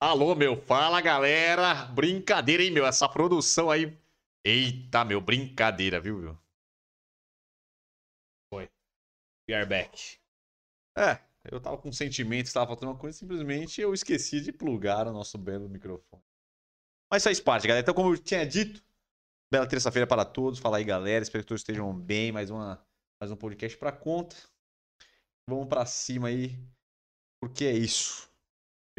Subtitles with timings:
[0.00, 1.86] Alô, meu, fala galera.
[1.86, 2.86] Brincadeira, hein, meu?
[2.86, 3.98] Essa produção aí.
[4.44, 6.38] Eita, meu, brincadeira, viu, viu?
[8.48, 8.70] Foi.
[9.50, 10.20] We are back.
[10.96, 15.12] É, eu tava com sentimentos, tava faltando uma coisa, simplesmente eu esqueci de plugar o
[15.12, 16.22] nosso belo microfone.
[17.10, 17.82] Mas faz parte, galera.
[17.82, 18.80] Então, como eu tinha dito,
[19.52, 20.60] bela terça-feira para todos.
[20.60, 21.24] Fala aí, galera.
[21.24, 22.30] Espero que todos estejam bem.
[22.30, 22.80] Mais, uma,
[23.20, 24.36] mais um podcast pra conta.
[25.50, 26.56] Vamos pra cima aí,
[27.42, 28.27] porque é isso.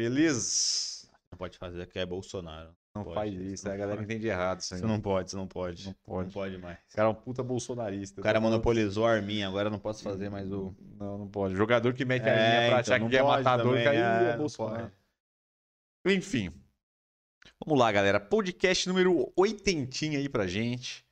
[0.00, 1.08] Beleza?
[1.30, 2.74] Não pode fazer que é Bolsonaro.
[2.94, 4.12] Não Pode, faz isso, não a galera pode.
[4.12, 4.80] entende errado isso aí.
[4.80, 5.86] Você não pode, você não pode.
[5.86, 6.26] Não pode.
[6.26, 6.78] Não pode mais.
[6.90, 8.20] O cara é um puta bolsonarista.
[8.20, 10.74] O cara monopolizou a arminha, agora eu não posso fazer mais o.
[10.98, 11.54] Não, não pode.
[11.54, 13.84] Jogador que mete a É, linha pra então, achar não que é pode matador, também,
[13.84, 14.92] caiu é, é não Bolsonaro.
[16.06, 16.50] Enfim.
[17.64, 18.18] Vamos lá, galera.
[18.18, 21.04] Podcast número 80 aí pra gente.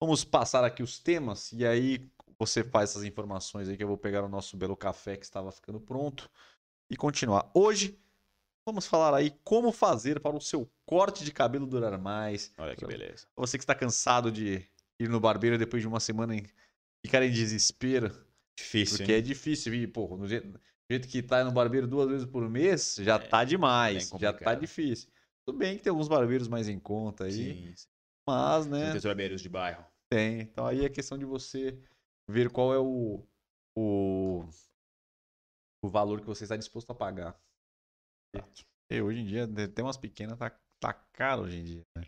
[0.00, 3.98] Vamos passar aqui os temas e aí você faz essas informações aí que eu vou
[3.98, 6.30] pegar o nosso belo café que estava ficando pronto
[6.88, 7.50] e continuar.
[7.52, 7.98] Hoje
[8.70, 12.52] vamos falar aí como fazer para o seu corte de cabelo durar mais.
[12.56, 13.26] Olha que beleza.
[13.36, 14.64] Você que está cansado de
[14.98, 16.44] ir no barbeiro depois de uma semana em
[17.04, 18.08] ficar em desespero,
[18.56, 18.98] Difícil.
[18.98, 19.18] porque hein?
[19.18, 20.60] é difícil ir, pô, no jeito, do
[20.90, 24.32] jeito que tá no barbeiro duas vezes por mês, já É, tá demais, bem já
[24.32, 25.10] tá difícil.
[25.46, 27.88] Tudo bem que tem alguns barbeiros mais em conta aí, Sim, sim.
[28.28, 29.84] mas, né, Muitos barbeiros de bairro.
[30.08, 30.40] tem.
[30.42, 31.78] Então aí é questão de você
[32.28, 33.26] ver qual é o,
[33.74, 34.44] o,
[35.82, 37.40] o valor que você está disposto a pagar.
[38.90, 40.50] E hoje em dia, tem umas pequenas, tá,
[40.80, 42.06] tá caro hoje em dia, né?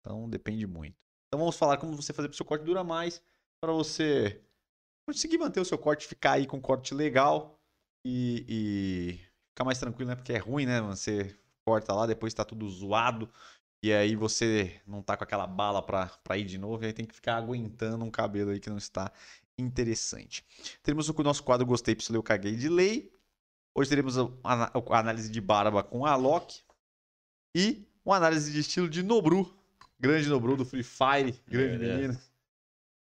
[0.00, 0.96] Então depende muito.
[1.26, 3.22] Então vamos falar como você fazer para o seu corte durar mais,
[3.60, 4.42] para você
[5.08, 7.58] conseguir manter o seu corte, ficar aí com um corte legal
[8.06, 9.12] e, e
[9.50, 10.16] ficar mais tranquilo, né?
[10.16, 10.80] Porque é ruim, né?
[10.82, 11.34] Você
[11.66, 13.30] corta lá, depois tá tudo zoado.
[13.82, 17.04] E aí você não tá com aquela bala pra ir de novo, e aí tem
[17.04, 19.12] que ficar aguentando um cabelo aí que não está
[19.58, 20.42] interessante.
[20.82, 23.12] Teremos o nosso quadro Gostei, Pistolei, Eu Caguei de Lei.
[23.76, 26.62] Hoje teremos a, análise de barba com a Loki.
[27.56, 29.52] E uma análise de estilo de Nobru.
[29.98, 31.32] Grande Nobru do Free Fire.
[31.48, 31.96] Grande Beleza.
[31.96, 32.20] menino.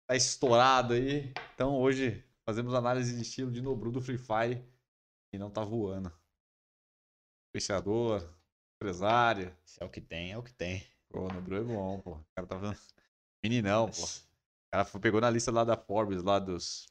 [0.06, 1.32] Tá estourado aí.
[1.54, 4.62] Então hoje fazemos análise de estilo de Nobru do Free Fire.
[5.32, 6.12] E não tá voando.
[7.48, 8.28] Influenciador,
[8.76, 9.56] empresário.
[9.64, 10.86] Se é o que tem, é o que tem.
[11.08, 12.12] Pô, o Nobru é bom, pô.
[12.16, 12.78] O cara tá vendo.
[13.42, 14.04] Meninão, pô.
[14.04, 16.86] O cara pegou na lista lá da Forbes, lá dos.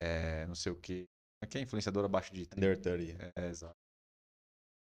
[0.00, 1.11] É, não sei o que.
[1.42, 2.56] Aqui é influenciador abaixo de 30.
[2.56, 3.32] Under 30.
[3.36, 3.76] É, exato.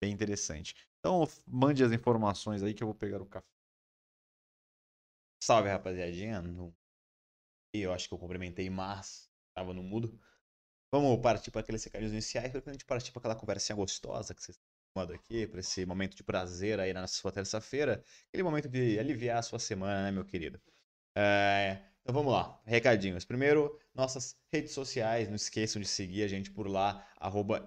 [0.01, 0.75] Bem interessante.
[0.99, 3.45] Então, mande as informações aí que eu vou pegar o café.
[5.41, 6.41] Salve, rapaziadinha.
[7.73, 10.19] E eu acho que eu cumprimentei, mas tava no mudo.
[10.91, 14.41] Vamos partir para aqueles recadinhos iniciais, para a gente partir para aquela conversinha gostosa que
[14.41, 18.03] vocês estão tomando aqui, para esse momento de prazer aí na sua terça-feira.
[18.29, 20.59] Aquele momento de aliviar a sua semana, né, meu querido?
[21.15, 23.23] É, Então vamos lá, recadinhos.
[23.23, 27.63] Primeiro, nossas redes sociais, não esqueçam de seguir a gente por lá, arroba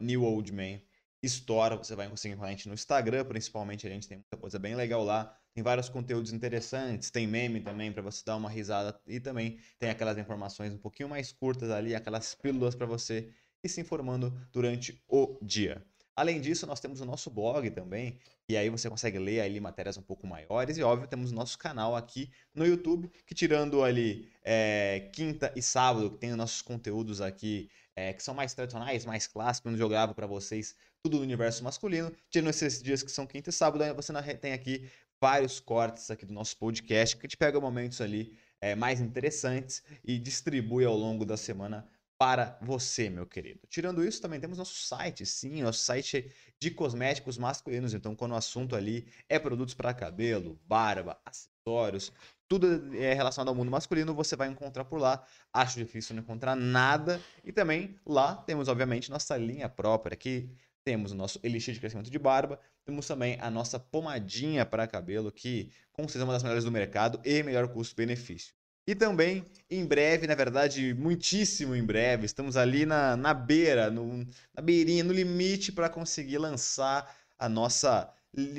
[1.22, 1.76] Store.
[1.76, 4.74] Você vai conseguir com a gente no Instagram, principalmente, a gente tem muita coisa bem
[4.74, 5.32] legal lá.
[5.54, 9.90] Tem vários conteúdos interessantes, tem meme também para você dar uma risada e também tem
[9.90, 13.32] aquelas informações um pouquinho mais curtas ali, aquelas pílulas para você
[13.62, 15.86] ir se informando durante o dia.
[16.14, 18.18] Além disso, nós temos o nosso blog também,
[18.48, 21.58] e aí você consegue ler ali matérias um pouco maiores e óbvio temos o nosso
[21.58, 26.60] canal aqui no YouTube, que tirando ali é, quinta e sábado, que tem os nossos
[26.60, 31.16] conteúdos aqui é, que são mais tradicionais, mais clássicos, onde eu gravo para vocês tudo
[31.16, 32.12] do universo masculino.
[32.30, 34.88] Tirando esses dias que são quinta e sábado, você tem aqui
[35.20, 40.18] vários cortes aqui do nosso podcast que te pega momentos ali é, mais interessantes e
[40.18, 41.86] distribui ao longo da semana
[42.22, 43.58] para você, meu querido.
[43.68, 47.94] Tirando isso, também temos nosso site, sim, nosso site de cosméticos masculinos.
[47.94, 52.12] Então, quando o assunto ali é produtos para cabelo, barba, acessórios,
[52.46, 55.26] tudo é relacionado ao mundo masculino, você vai encontrar por lá.
[55.52, 57.20] Acho difícil não encontrar nada.
[57.42, 60.48] E também lá temos, obviamente, nossa linha própria, que
[60.84, 65.32] temos o nosso elixir de crescimento de barba, temos também a nossa pomadinha para cabelo,
[65.32, 68.54] que com certeza é uma das melhores do mercado e melhor custo-benefício.
[68.86, 74.26] E também, em breve, na verdade, muitíssimo em breve, estamos ali na, na beira, no,
[74.54, 78.12] na beirinha, no limite para conseguir lançar a nossa,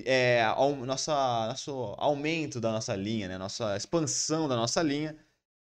[0.05, 1.11] é, au- nossa,
[1.47, 3.37] nosso aumento da nossa linha, né?
[3.37, 5.15] Nossa expansão da nossa linha.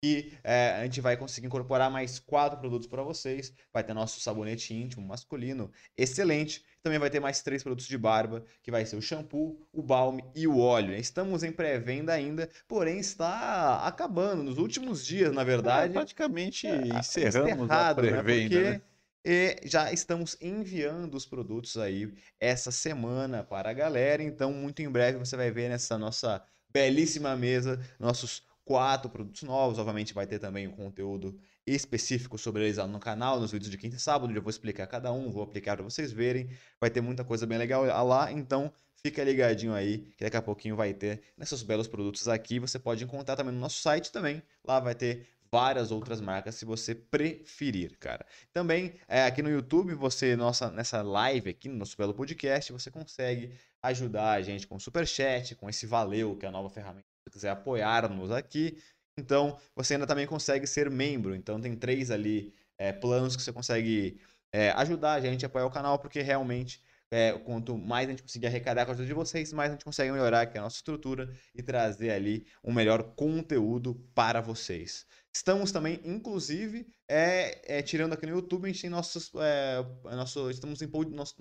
[0.02, 3.52] E é, a gente vai conseguir incorporar mais quatro produtos para vocês.
[3.72, 6.64] Vai ter nosso sabonete íntimo masculino, excelente.
[6.82, 10.24] Também vai ter mais três produtos de barba, que vai ser o shampoo, o balme
[10.34, 10.94] e o óleo.
[10.94, 15.92] Estamos em pré-venda ainda, porém está acabando nos últimos dias, na verdade.
[15.92, 17.94] praticamente É, encerramos a né?
[17.94, 18.82] pré-venda, Porque né?
[19.24, 24.22] e já estamos enviando os produtos aí essa semana para a galera.
[24.22, 26.42] Então, muito em breve você vai ver nessa nossa
[26.72, 29.78] belíssima mesa nossos quatro produtos novos.
[29.78, 33.78] Obviamente vai ter também o conteúdo específico sobre eles lá no canal, nos vídeos de
[33.78, 36.50] quinta e sábado, eu vou explicar cada um, vou aplicar para vocês verem.
[36.80, 38.72] Vai ter muita coisa bem legal lá, então
[39.02, 42.58] fica ligadinho aí, que daqui a pouquinho vai ter nesses belos produtos aqui.
[42.58, 44.42] Você pode encontrar também no nosso site também.
[44.64, 48.24] Lá vai ter várias outras marcas se você preferir, cara.
[48.52, 52.90] Também é, aqui no YouTube, você nossa nessa live aqui no nosso belo podcast, você
[52.90, 53.52] consegue
[53.82, 57.06] ajudar a gente com o super chat, com esse valeu, que é a nova ferramenta.
[57.06, 58.78] Se você quiser apoiar-nos aqui,
[59.20, 61.34] então você ainda também consegue ser membro.
[61.34, 64.20] Então tem três ali é, planos que você consegue
[64.52, 68.22] é, ajudar a gente a apoiar o canal, porque realmente é, quanto mais a gente
[68.22, 70.76] conseguir arrecadar com a ajuda de vocês, mais a gente consegue melhorar aqui a nossa
[70.76, 75.04] estrutura e trazer ali um melhor conteúdo para vocês.
[75.32, 79.30] Estamos também, inclusive, é, é, tirando aqui no YouTube, a gente tem nossos.
[79.36, 79.84] É,
[80.14, 80.88] nosso, estamos em.
[81.10, 81.34] Nosso...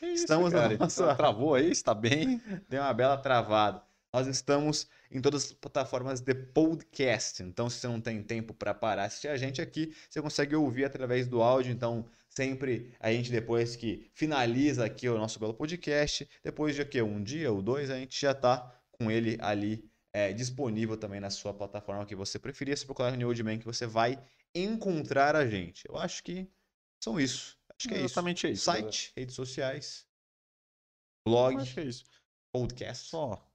[0.00, 0.76] Isso, estamos cara?
[0.76, 1.14] Nossa...
[1.14, 1.70] Travou aí?
[1.70, 2.40] Está bem?
[2.68, 3.87] Deu uma bela travada.
[4.12, 7.42] Nós estamos em todas as plataformas de podcast.
[7.42, 10.84] Então, se você não tem tempo para parar assistir a gente aqui, você consegue ouvir
[10.84, 11.72] através do áudio.
[11.72, 17.02] Então, sempre a gente, depois que finaliza aqui o nosso belo podcast, depois de aqui,
[17.02, 21.28] um dia ou dois, a gente já está com ele ali é, disponível também na
[21.28, 22.78] sua plataforma que você preferir.
[22.78, 24.18] Se procurar no Old Man, que você vai
[24.54, 25.84] encontrar a gente.
[25.86, 26.50] Eu acho que
[27.04, 27.58] são isso.
[27.78, 28.54] Acho que é Exatamente isso.
[28.54, 28.64] isso.
[28.64, 30.06] Site, redes sociais,
[31.26, 32.04] blog, é isso.
[32.50, 33.10] podcast.
[33.10, 33.47] Só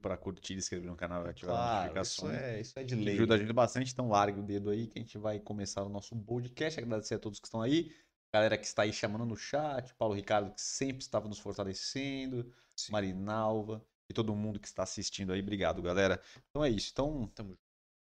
[0.00, 2.32] para curtir, inscrever no canal e ativar claro, a notificação.
[2.32, 3.14] Isso é, isso é de lei.
[3.14, 5.88] Ajuda a gente bastante, então largue o dedo aí que a gente vai começar o
[5.88, 6.80] nosso podcast.
[6.80, 7.94] Agradecer a todos que estão aí,
[8.34, 12.92] galera que está aí chamando no chat, Paulo Ricardo que sempre estava nos fortalecendo, Sim.
[12.92, 15.40] Marinalva e todo mundo que está assistindo aí.
[15.40, 16.20] Obrigado, galera.
[16.50, 16.90] Então é isso.
[16.92, 17.56] Então, tamo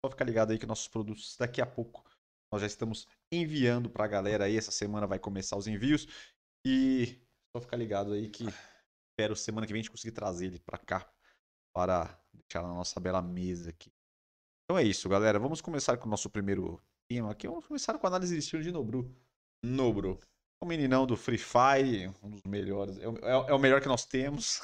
[0.03, 2.03] só ficar ligado aí que nossos produtos daqui a pouco
[2.51, 4.57] nós já estamos enviando para a galera aí.
[4.57, 6.07] Essa semana vai começar os envios
[6.65, 7.19] e
[7.55, 8.45] só ficar ligado aí que
[9.11, 11.14] espero semana que vem a gente conseguir trazer ele para cá
[11.75, 13.91] para deixar na nossa bela mesa aqui.
[14.63, 15.37] Então é isso, galera.
[15.37, 17.47] Vamos começar com o nosso primeiro tema aqui.
[17.47, 19.13] Vamos começar com a análise de estilo de Nobru.
[19.63, 20.19] Nobru.
[20.63, 22.97] O meninão do Free Fire, um dos melhores.
[22.97, 24.61] É, é, é o melhor que nós temos.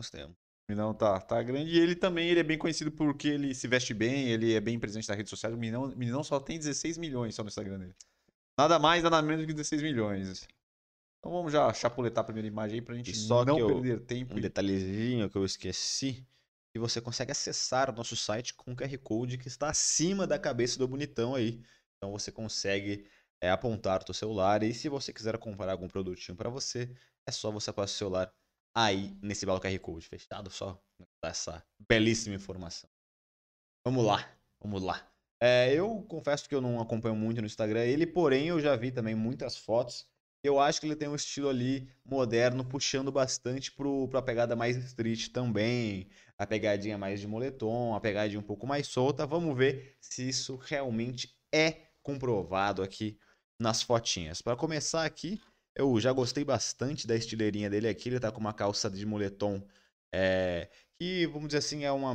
[0.00, 0.36] Nós temos.
[0.36, 1.70] O Minão tá, tá grande.
[1.70, 4.78] E ele também ele é bem conhecido porque ele se veste bem, ele é bem
[4.78, 5.54] presente nas redes sociais.
[5.54, 7.96] O Minão, o Minão só tem 16 milhões só no Instagram dele.
[8.56, 10.46] Nada mais, nada menos que 16 milhões.
[11.18, 14.36] Então vamos já chapuletar a primeira imagem aí pra gente só não eu, perder tempo.
[14.36, 16.26] Um detalhezinho que eu esqueci.
[16.72, 20.38] Que você consegue acessar o nosso site com o QR Code que está acima da
[20.38, 21.60] cabeça do bonitão aí.
[21.96, 23.08] Então você consegue
[23.40, 26.94] é, apontar o seu celular e se você quiser comprar algum produtinho para você,
[27.26, 28.34] é só você passar o celular
[28.76, 30.06] aí nesse belo QR Code.
[30.06, 30.50] Fechado?
[30.50, 30.80] Só
[31.22, 32.88] dar essa belíssima informação.
[33.84, 34.30] Vamos lá,
[34.60, 35.10] vamos lá.
[35.40, 38.92] É, eu confesso que eu não acompanho muito no Instagram ele, porém eu já vi
[38.92, 40.06] também muitas fotos
[40.42, 44.76] eu acho que ele tem um estilo ali moderno, puxando bastante para a pegada mais
[44.76, 46.08] street também.
[46.36, 49.26] A pegadinha mais de moletom, a pegadinha um pouco mais solta.
[49.26, 53.18] Vamos ver se isso realmente é comprovado aqui
[53.58, 54.40] nas fotinhas.
[54.40, 55.40] Para começar aqui,
[55.74, 58.08] eu já gostei bastante da estileirinha dele aqui.
[58.08, 59.60] Ele tá com uma calça de moletom
[60.12, 62.12] é, que, vamos dizer assim, é uma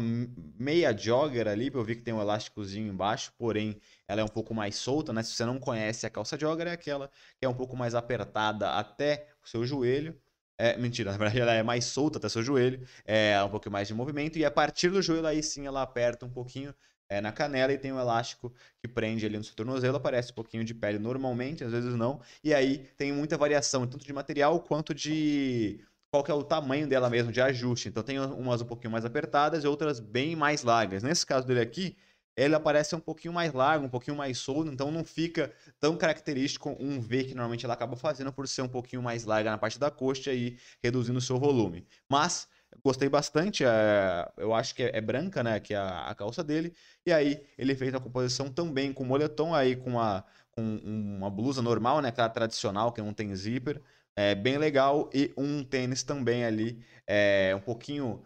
[0.59, 4.53] meia jogger ali, eu vi que tem um elásticozinho embaixo, porém ela é um pouco
[4.53, 5.23] mais solta, né?
[5.23, 7.09] Se você não conhece a calça jogger, é aquela
[7.39, 10.19] que é um pouco mais apertada até o seu joelho.
[10.57, 13.87] É, mentira, na verdade ela é mais solta até seu joelho, é um pouco mais
[13.87, 16.73] de movimento, e a partir do joelho aí sim ela aperta um pouquinho
[17.09, 20.35] é, na canela e tem um elástico que prende ali no seu tornozelo, aparece um
[20.35, 24.59] pouquinho de pele normalmente, às vezes não, e aí tem muita variação, tanto de material
[24.61, 25.79] quanto de
[26.13, 27.89] qual que é o tamanho dela mesmo de ajuste.
[27.89, 31.01] Então tem umas um pouquinho mais apertadas e outras bem mais largas.
[31.01, 31.97] Nesse caso dele aqui,
[32.37, 36.77] ele aparece um pouquinho mais largo, um pouquinho mais solto, então não fica tão característico
[36.79, 39.79] um V que normalmente ela acaba fazendo por ser um pouquinho mais larga na parte
[39.79, 41.83] da coxa e reduzindo o seu volume.
[42.07, 42.47] Mas
[42.83, 46.43] gostei bastante, é, eu acho que é, é, branca, né, que é a, a, calça
[46.43, 46.75] dele,
[47.07, 51.61] e aí ele fez a composição também com moletom, aí com, a, com uma blusa
[51.63, 53.81] normal, né, aquela tradicional que não tem zíper,
[54.15, 58.23] é bem legal e um tênis também ali é um pouquinho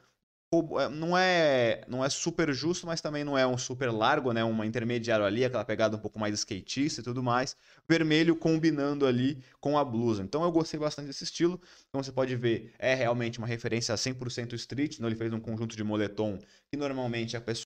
[0.80, 4.44] é, não é não é super justo, mas também não é um super largo, né?
[4.46, 7.56] Uma intermediário ali, aquela pegada um pouco mais skatista e tudo mais.
[7.88, 10.24] Vermelho combinando ali com a blusa.
[10.24, 11.60] Então eu gostei bastante desse estilo.
[11.92, 14.96] Como você pode ver, é realmente uma referência a 100% street.
[14.96, 16.40] Então ele fez um conjunto de moletom
[16.72, 17.67] que normalmente a pessoa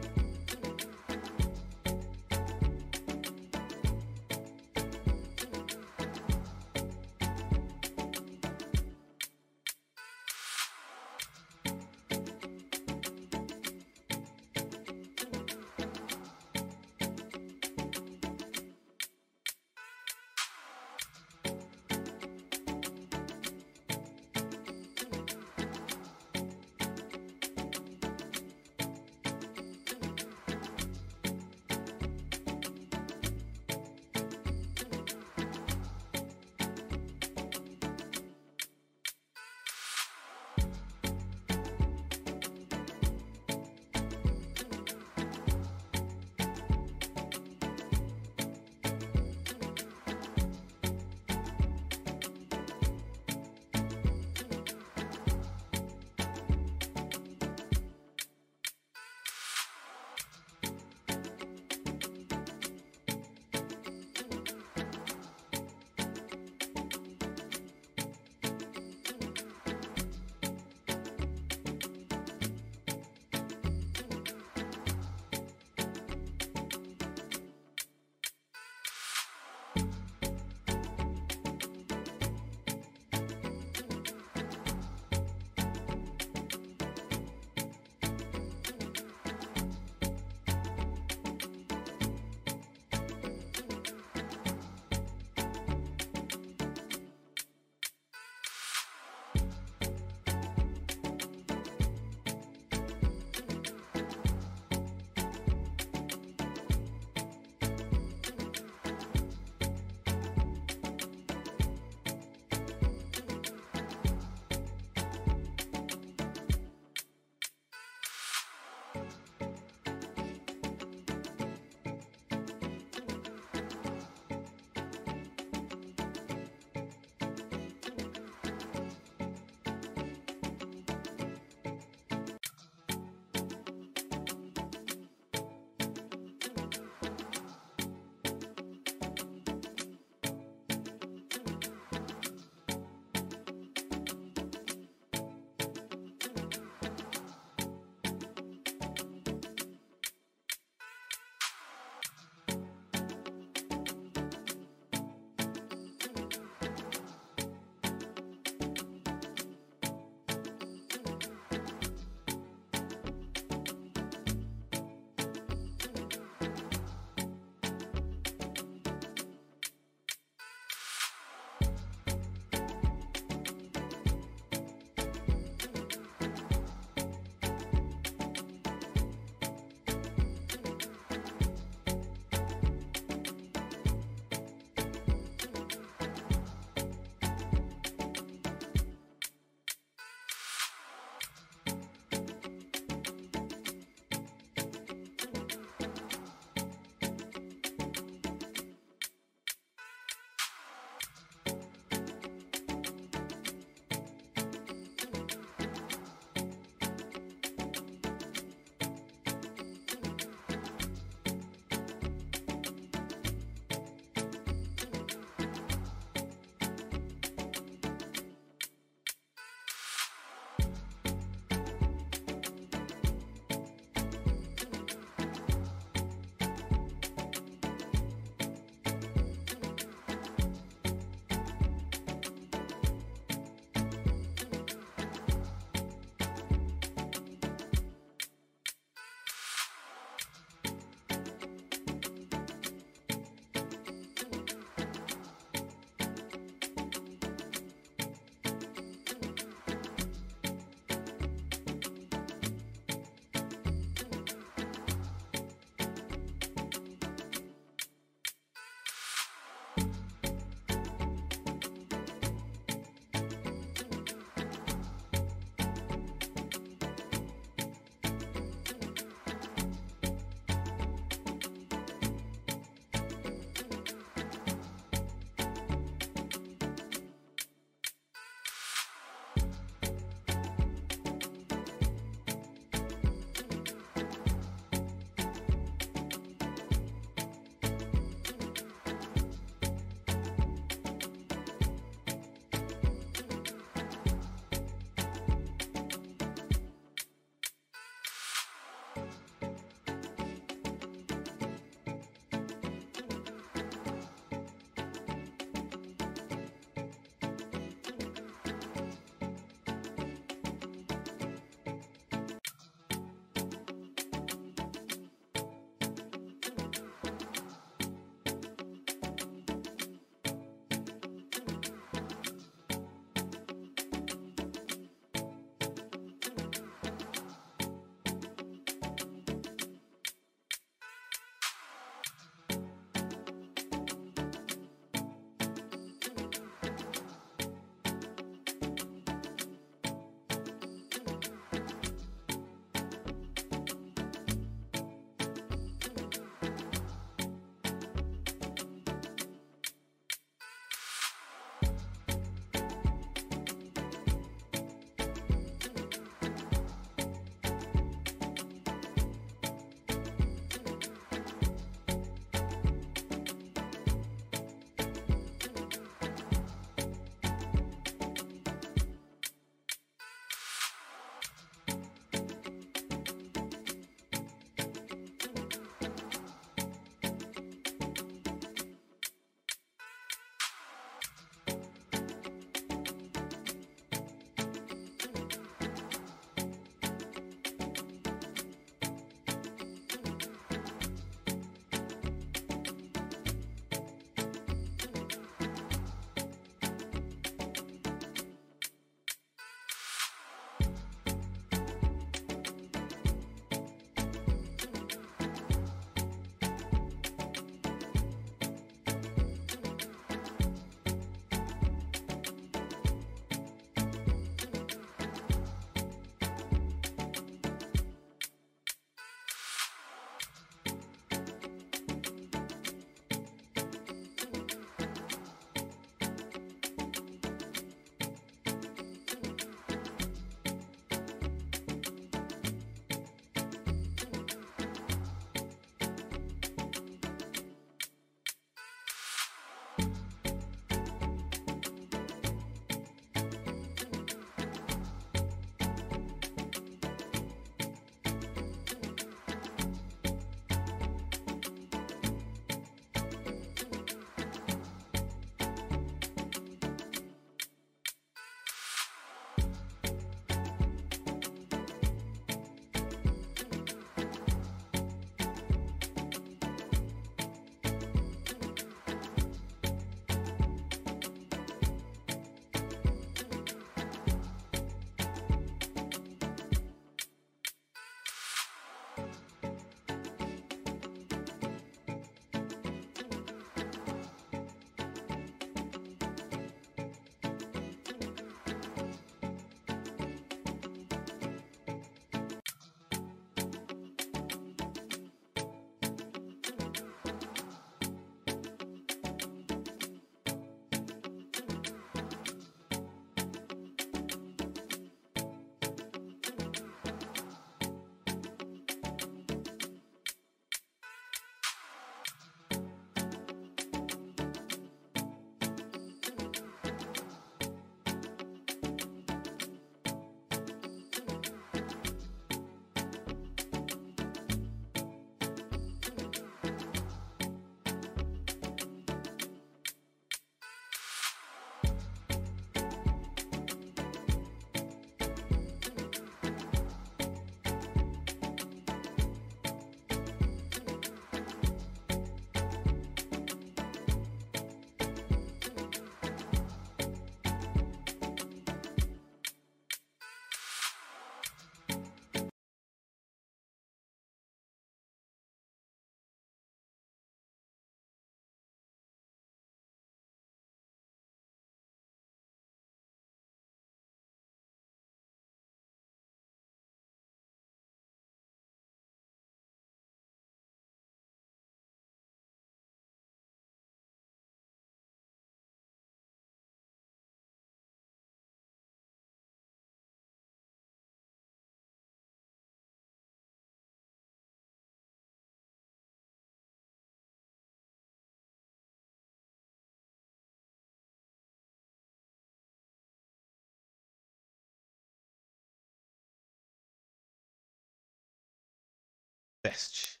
[599.44, 600.00] Teste.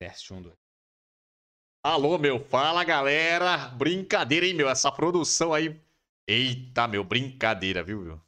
[0.00, 0.56] Teste, um, dois.
[1.84, 3.68] Alô, meu, fala galera.
[3.68, 4.68] Brincadeira, hein, meu?
[4.68, 5.80] Essa produção aí.
[6.28, 8.20] Eita, meu, brincadeira, viu, meu?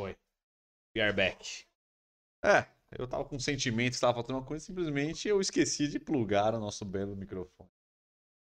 [0.00, 0.16] Foi.
[0.96, 1.66] We are back.
[2.44, 6.54] É, eu tava com um sentimento, estava faltando uma coisa, simplesmente eu esqueci de plugar
[6.54, 7.70] o nosso belo microfone.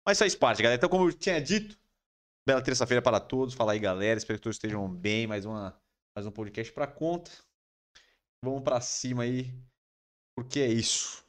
[0.05, 0.79] Mas faz parte, galera.
[0.79, 1.79] Então, como eu tinha dito,
[2.45, 3.55] bela terça-feira para todos.
[3.55, 4.19] Fala aí, galera.
[4.19, 5.29] Espero que todos estejam bem.
[5.29, 5.81] Mais, uma,
[6.15, 7.31] mais um podcast pra conta.
[8.45, 9.53] Vamos pra cima aí,
[10.37, 11.25] porque é isso.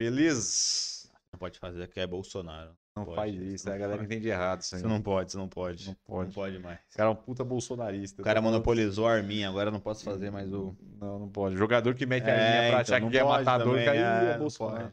[0.00, 1.08] Beleza?
[1.32, 2.76] Não pode fazer que é Bolsonaro.
[2.94, 4.12] Não faz isso, não a galera pode.
[4.12, 4.82] entende errado isso aí.
[4.82, 5.86] Você não pode, você não pode.
[5.86, 6.26] Não pode.
[6.26, 6.78] Não pode mais.
[6.92, 8.20] O cara é um puta bolsonarista.
[8.20, 10.76] O cara monopolizou a arminha, agora eu não posso fazer mais o.
[11.00, 11.56] Não, não pode.
[11.56, 14.32] Jogador que mete a É, linha pra então, achar que é matador, também, caiu é,
[14.34, 14.92] é Bolsonaro.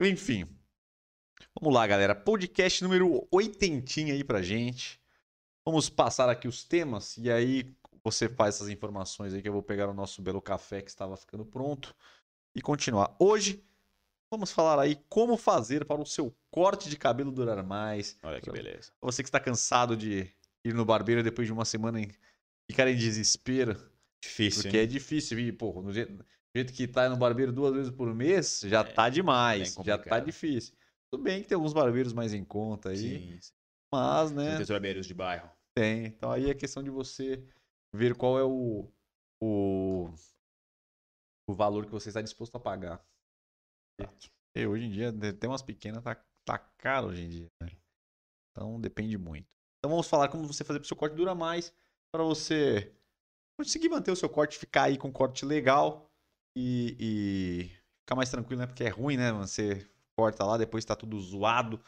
[0.00, 0.46] Enfim.
[1.60, 2.14] Vamos lá, galera.
[2.14, 5.00] Podcast número 80 aí pra gente.
[5.66, 7.64] Vamos passar aqui os temas e aí
[8.06, 11.16] você faz essas informações aí que eu vou pegar o nosso belo café que estava
[11.16, 11.92] ficando pronto
[12.54, 13.16] e continuar.
[13.18, 13.64] Hoje
[14.30, 18.16] vamos falar aí como fazer para o seu corte de cabelo durar mais.
[18.22, 18.92] Olha que beleza.
[19.00, 20.30] Você que está cansado de
[20.64, 22.08] ir no barbeiro depois de uma semana em
[22.70, 23.74] ficar em desespero,
[24.22, 24.62] Difícil.
[24.62, 24.84] porque hein?
[24.84, 28.14] é difícil ir, pô, no jeito, do jeito que tá no barbeiro duas vezes por
[28.14, 30.74] mês, já tá demais, bem já tá difícil.
[31.10, 33.52] Tudo bem que tem alguns barbeiros mais em conta aí, Sim, sim.
[33.92, 35.50] mas, né, Muitos barbeiros de bairro.
[35.74, 36.06] tem.
[36.06, 37.42] Então aí é questão de você
[37.96, 38.88] ver qual é o,
[39.42, 40.10] o,
[41.48, 43.04] o valor que você está disposto a pagar.
[44.54, 47.70] E hoje em dia, tem umas pequenas, tá, tá caro hoje em dia, né?
[48.52, 49.48] Então depende muito.
[49.78, 51.74] Então vamos falar como você fazer para o seu corte durar mais,
[52.12, 52.94] para você
[53.58, 56.10] conseguir manter o seu corte, ficar aí com um corte legal
[56.56, 58.66] e, e ficar mais tranquilo, né?
[58.66, 59.32] Porque é ruim, né?
[59.32, 61.82] Você corta lá, depois tá tudo zoado.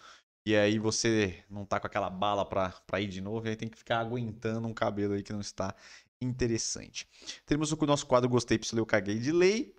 [0.46, 3.56] E aí você não tá com aquela bala pra, pra ir de novo, e aí
[3.56, 5.74] tem que ficar aguentando um cabelo aí que não está
[6.20, 7.06] interessante.
[7.44, 9.74] Teremos o nosso quadro Gostei, Pistolei, Eu Caguei de Lei.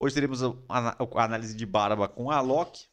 [0.00, 2.86] Hoje teremos a, a- a análise de barba com a Alok.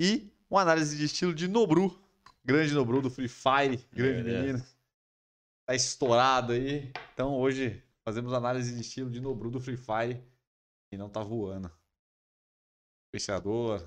[0.00, 2.00] E uma análise de estilo de Nobru.
[2.44, 3.76] Grande Nobru do Free Fire.
[3.92, 4.40] Grande Meu Deus.
[4.46, 4.66] menino.
[5.66, 6.92] Tá estourado aí.
[7.12, 10.22] Então hoje fazemos análise de estilo de Nobru do Free Fire.
[10.92, 11.70] E não tá voando.
[13.08, 13.86] Influenciador,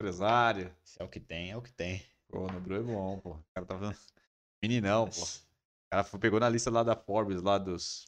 [0.00, 0.74] empresário.
[0.82, 2.02] Se é o que tem, é o que tem.
[2.26, 3.32] Pô, o Nobru é bom, pô.
[3.34, 3.92] O cara tá vendo.
[4.64, 5.22] Meninão, pô.
[5.22, 8.06] O cara pegou na lista lá da Forbes, lá dos.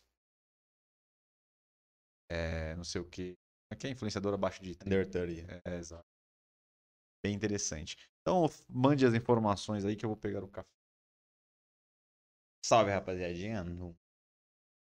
[2.31, 3.37] É, não sei o que.
[3.71, 4.87] Aqui é influenciador abaixo de 30.
[4.87, 5.63] Under 30.
[5.67, 6.07] É, exato.
[7.23, 7.97] Bem interessante.
[8.23, 10.69] Então, mande as informações aí que eu vou pegar o café.
[12.65, 13.63] Salve, rapaziadinha.
[13.65, 13.97] No...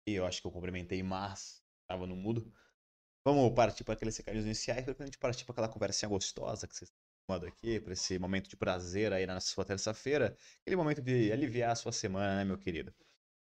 [0.08, 2.52] E eu acho que eu cumprimentei, mas tava no mudo.
[3.26, 6.76] Vamos partir para aqueles recadinhos iniciais, para a gente partir para aquela conversinha gostosa que
[6.76, 7.00] vocês estão
[7.38, 10.36] acostumado aqui, para esse momento de prazer aí na sua terça-feira.
[10.62, 12.94] Aquele momento de aliviar a sua semana, né, meu querido?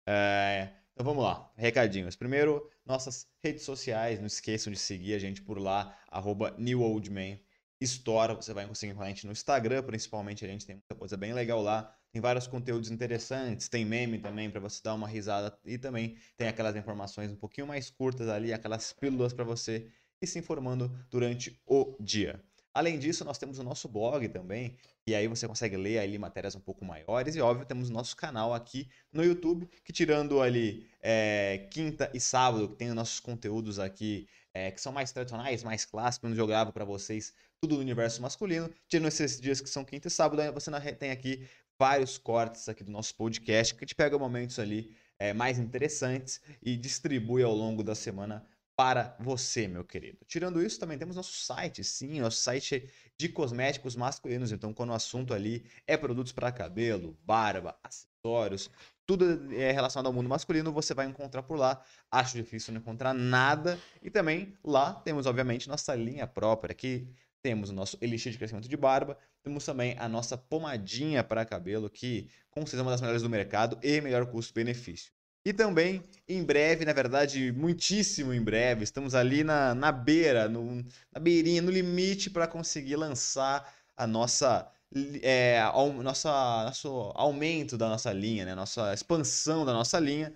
[0.08, 2.16] É, Então vamos lá, recadinhos.
[2.16, 7.40] Primeiro, nossas redes sociais, não esqueçam de seguir a gente por lá, arroba NewOldMan
[7.82, 11.18] Store, você vai conseguir com a gente no Instagram, principalmente, a gente tem muita coisa
[11.18, 11.92] bem legal lá.
[12.12, 16.48] Tem vários conteúdos interessantes, tem meme também para você dar uma risada e também tem
[16.48, 19.90] aquelas informações um pouquinho mais curtas ali, aquelas pílulas para você
[20.22, 22.44] ir se informando durante o dia.
[22.74, 26.56] Além disso, nós temos o nosso blog também, e aí você consegue ler ali matérias
[26.56, 30.88] um pouco maiores e óbvio temos o nosso canal aqui no YouTube, que tirando ali
[31.02, 35.64] é, quinta e sábado, que tem os nossos conteúdos aqui é, que são mais tradicionais,
[35.64, 38.72] mais clássicos, onde eu gravo para vocês tudo do universo masculino.
[38.88, 41.48] Tirando esses dias que são quinta e sábado, você tem aqui
[41.78, 46.76] vários cortes aqui do nosso podcast, que gente pega momentos ali é, mais interessantes e
[46.76, 48.44] distribui ao longo da semana
[48.76, 50.18] para você, meu querido.
[50.26, 54.52] Tirando isso, também temos nosso site, sim, nosso site de cosméticos masculinos.
[54.52, 58.72] Então, quando o assunto ali é produtos para cabelo, barba, acessórios,
[59.06, 61.84] tudo é relacionado ao mundo masculino, você vai encontrar por lá.
[62.10, 63.78] Acho difícil não encontrar nada.
[64.02, 66.72] E também lá temos, obviamente, nossa linha própria.
[66.72, 67.08] Aqui
[67.42, 69.18] temos o nosso elixir de crescimento de barba.
[69.44, 73.30] Temos também a nossa pomadinha para cabelo, que com certeza é uma das melhores do
[73.30, 75.12] mercado e melhor custo-benefício.
[75.44, 80.84] E também, em breve, na verdade, muitíssimo em breve, estamos ali na, na beira, no,
[81.12, 84.72] na beirinha, no limite para conseguir lançar a nossa,
[85.22, 86.30] é, ao- nossa,
[86.66, 88.56] nosso aumento da nossa linha, né?
[88.56, 90.34] Nossa expansão da nossa linha.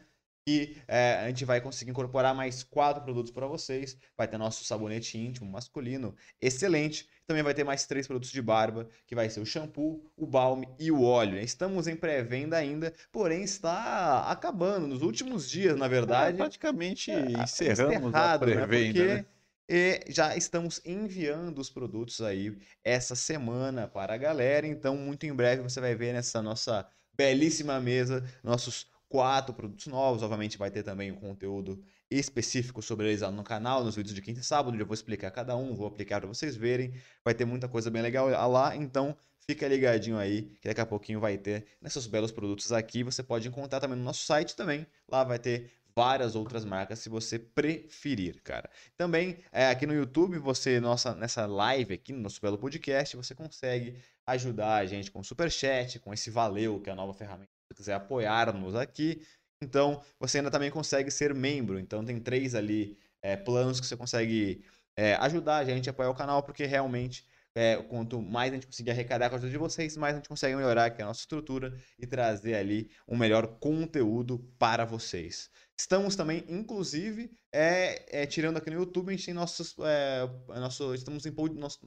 [0.47, 3.97] E é, a gente vai conseguir incorporar mais quatro produtos para vocês.
[4.15, 7.07] Vai ter nosso sabonete íntimo masculino, excelente.
[7.25, 10.67] Também vai ter mais três produtos de barba, que vai ser o shampoo, o balme
[10.79, 11.39] e o óleo.
[11.39, 16.37] Estamos em pré-venda ainda, porém está acabando nos últimos dias, na verdade.
[16.37, 18.37] praticamente É, encerramos a né?
[18.37, 19.25] pré-venda, Porque né?
[19.67, 24.67] e já estamos enviando os produtos aí essa semana para a galera.
[24.67, 30.23] Então, muito em breve você vai ver nessa nossa belíssima mesa nossos quatro produtos novos.
[30.23, 34.21] Obviamente vai ter também o conteúdo específico sobre eles lá no canal, nos vídeos de
[34.21, 36.93] quinta e sábado, eu vou explicar cada um, vou aplicar para vocês verem.
[37.23, 41.19] Vai ter muita coisa bem legal lá, então fica ligadinho aí, que daqui a pouquinho
[41.19, 43.03] vai ter nesses belos produtos aqui.
[43.03, 44.85] Você pode encontrar também no nosso site também.
[45.07, 48.69] Lá vai ter várias outras marcas se você preferir, cara.
[48.97, 53.33] Também é, aqui no YouTube, você nossa nessa live aqui no nosso belo podcast, você
[53.33, 57.13] consegue ajudar a gente com o super chat, com esse valeu, que é a nova
[57.13, 57.54] ferramenta.
[57.75, 59.21] Quiser apoiar-nos aqui,
[59.61, 61.79] então você ainda também consegue ser membro.
[61.79, 64.63] Então tem três ali é, planos que você consegue
[64.95, 68.67] é, ajudar a gente a apoiar o canal, porque realmente é, quanto mais a gente
[68.67, 71.21] conseguir arrecadar com a ajuda de vocês, mais a gente consegue melhorar aqui a nossa
[71.21, 75.49] estrutura e trazer ali um melhor conteúdo para vocês.
[75.77, 79.75] Estamos também, inclusive, é, é, tirando aqui no YouTube, a gente tem nossos.
[79.79, 81.31] É, nosso, estamos em.
[81.53, 81.79] Nosso...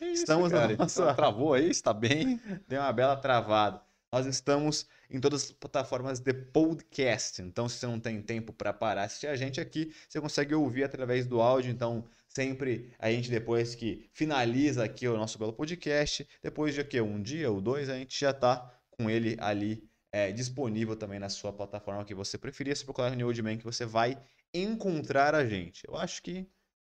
[0.00, 0.68] Isso, estamos cara?
[0.68, 1.14] na nossa...
[1.14, 1.70] Travou aí?
[1.70, 2.40] Está bem?
[2.68, 3.87] Deu uma bela travada.
[4.10, 7.42] Nós estamos em todas as plataformas de podcast.
[7.42, 10.84] Então, se você não tem tempo para parar assistir a gente aqui, você consegue ouvir
[10.84, 11.70] através do áudio.
[11.70, 16.98] Então, sempre a gente, depois que finaliza aqui o nosso belo podcast, depois de aqui,
[17.00, 21.28] um dia ou dois, a gente já está com ele ali é, disponível também na
[21.28, 22.74] sua plataforma que você preferir.
[22.74, 24.18] Se procurar no Old Man, que você vai
[24.54, 25.82] encontrar a gente.
[25.86, 26.48] Eu acho que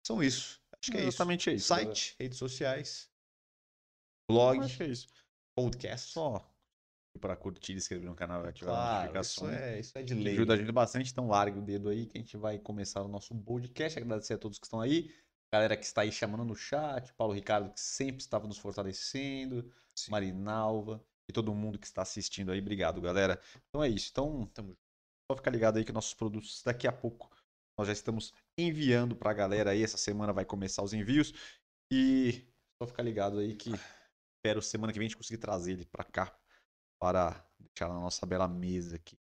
[0.07, 0.63] são isso.
[0.81, 1.57] Acho que é Exatamente isso.
[1.57, 1.67] isso.
[1.67, 3.11] Site, redes sociais,
[4.27, 5.09] blog, é isso.
[5.55, 6.13] podcast.
[6.13, 6.52] Só
[7.21, 9.49] para curtir, inscrever no canal e ativar claro, a notificação.
[9.53, 10.35] Isso é, isso é de lei.
[10.35, 13.09] Ajuda a gente bastante, então largue o dedo aí que a gente vai começar o
[13.09, 13.99] nosso podcast.
[13.99, 15.11] Agradecer a todos que estão aí,
[15.53, 20.11] galera que está aí chamando no chat, Paulo Ricardo que sempre estava nos fortalecendo, Sim.
[20.11, 22.61] Marinalva e todo mundo que está assistindo aí.
[22.61, 23.41] Obrigado, galera.
[23.69, 24.09] Então é isso.
[24.11, 24.77] Então, tamo
[25.31, 27.31] só ficar ligado aí que nossos produtos daqui a pouco
[27.79, 29.83] nós já estamos enviando para a galera aí.
[29.83, 31.33] Essa semana vai começar os envios
[31.93, 32.45] e
[32.83, 33.71] só ficar ligado aí que
[34.39, 36.42] espero semana que vem a gente conseguir trazer ele para cá
[37.03, 39.19] para deixar na nossa bela mesa aqui.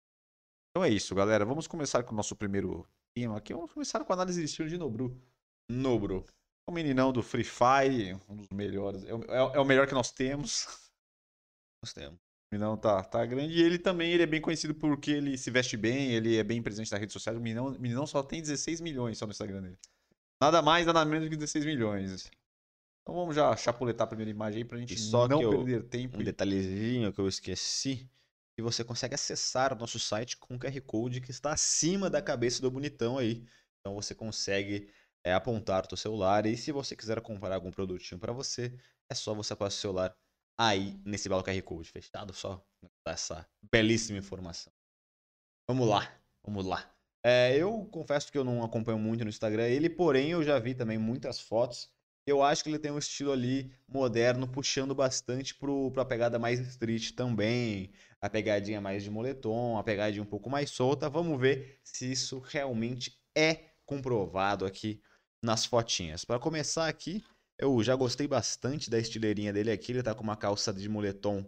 [0.70, 1.44] Então é isso, galera.
[1.44, 3.52] Vamos começar com o nosso primeiro tema aqui.
[3.52, 5.20] Vamos começar com a análise de estilo de Nobru.
[5.68, 6.24] Nobru.
[6.64, 9.04] O meninão do Free Fire, um dos melhores.
[9.04, 9.22] É o,
[9.54, 10.68] é o melhor que nós temos.
[11.82, 12.20] Nós temos.
[12.20, 13.52] O Minão tá, tá grande.
[13.52, 16.62] E ele também ele é bem conhecido porque ele se veste bem, ele é bem
[16.62, 17.36] presente nas redes sociais.
[17.36, 19.78] O Minão, o Minão só tem 16 milhões só no Instagram dele.
[20.40, 22.30] Nada mais, nada menos que 16 milhões.
[23.02, 26.18] Então vamos já chapuletar a primeira imagem aí pra gente só não eu, perder tempo.
[26.18, 28.08] Um detalhezinho que eu esqueci.
[28.54, 32.20] Que você consegue acessar o nosso site com o QR Code que está acima da
[32.20, 33.44] cabeça do bonitão aí.
[33.80, 34.92] Então você consegue
[35.24, 38.78] é, apontar o seu celular e se você quiser comprar algum produtinho para você,
[39.10, 40.16] é só você passar o celular
[40.58, 41.90] aí nesse belo QR Code.
[41.90, 42.32] Fechado?
[42.32, 42.64] Só
[43.06, 44.72] dar essa belíssima informação.
[45.68, 46.88] Vamos lá, vamos lá.
[47.24, 50.74] É, eu confesso que eu não acompanho muito no Instagram ele, porém eu já vi
[50.74, 51.91] também muitas fotos
[52.26, 56.60] eu acho que ele tem um estilo ali moderno, puxando bastante para a pegada mais
[56.60, 57.92] street também.
[58.20, 61.10] A pegadinha mais de moletom, a pegadinha um pouco mais solta.
[61.10, 65.02] Vamos ver se isso realmente é comprovado aqui
[65.42, 66.24] nas fotinhas.
[66.24, 67.24] Para começar aqui,
[67.58, 69.92] eu já gostei bastante da estileirinha dele aqui.
[69.92, 71.44] Ele tá com uma calça de moletom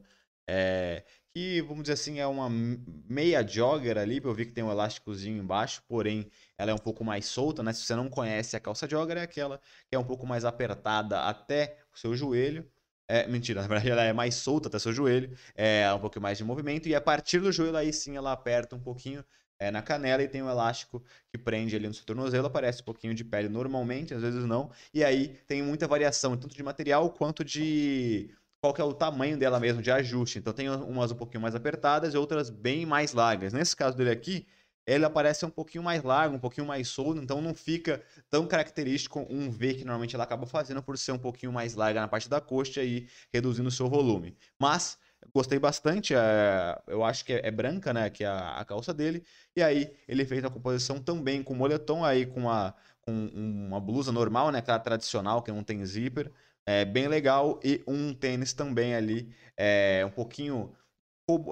[0.49, 1.05] é,
[1.35, 4.21] que, vamos dizer assim, é uma meia jogger ali.
[4.23, 7.73] Eu vi que tem um elásticozinho embaixo, porém ela é um pouco mais solta, né?
[7.73, 11.23] Se você não conhece a calça jogger, é aquela que é um pouco mais apertada
[11.23, 12.71] até o seu joelho.
[13.09, 16.39] É, mentira, na verdade ela é mais solta até seu joelho, é um pouco mais
[16.39, 19.23] de movimento, e a partir do joelho aí sim ela aperta um pouquinho
[19.59, 22.85] é, na canela e tem um elástico que prende ali no seu tornozelo, aparece um
[22.85, 27.11] pouquinho de pele normalmente, às vezes não, e aí tem muita variação, tanto de material
[27.11, 28.31] quanto de
[28.65, 30.39] qual que é o tamanho dela mesmo de ajuste.
[30.39, 33.53] Então tem umas um pouquinho mais apertadas e outras bem mais largas.
[33.53, 34.47] Nesse caso dele aqui,
[34.87, 39.27] ele aparece um pouquinho mais largo, um pouquinho mais solto, então não fica tão característico
[39.29, 42.27] um V que normalmente ela acaba fazendo por ser um pouquinho mais larga na parte
[42.27, 44.35] da coxa e reduzindo o seu volume.
[44.59, 44.97] Mas
[45.35, 48.95] gostei bastante, é, eu acho que é, é, branca, né, que é a, a, calça
[48.95, 49.23] dele,
[49.55, 54.11] e aí ele fez a composição também com moletom, aí com, a, com uma blusa
[54.11, 56.33] normal, né, aquela tradicional que não tem zíper,
[56.67, 60.75] é bem legal e um tênis também ali é um pouquinho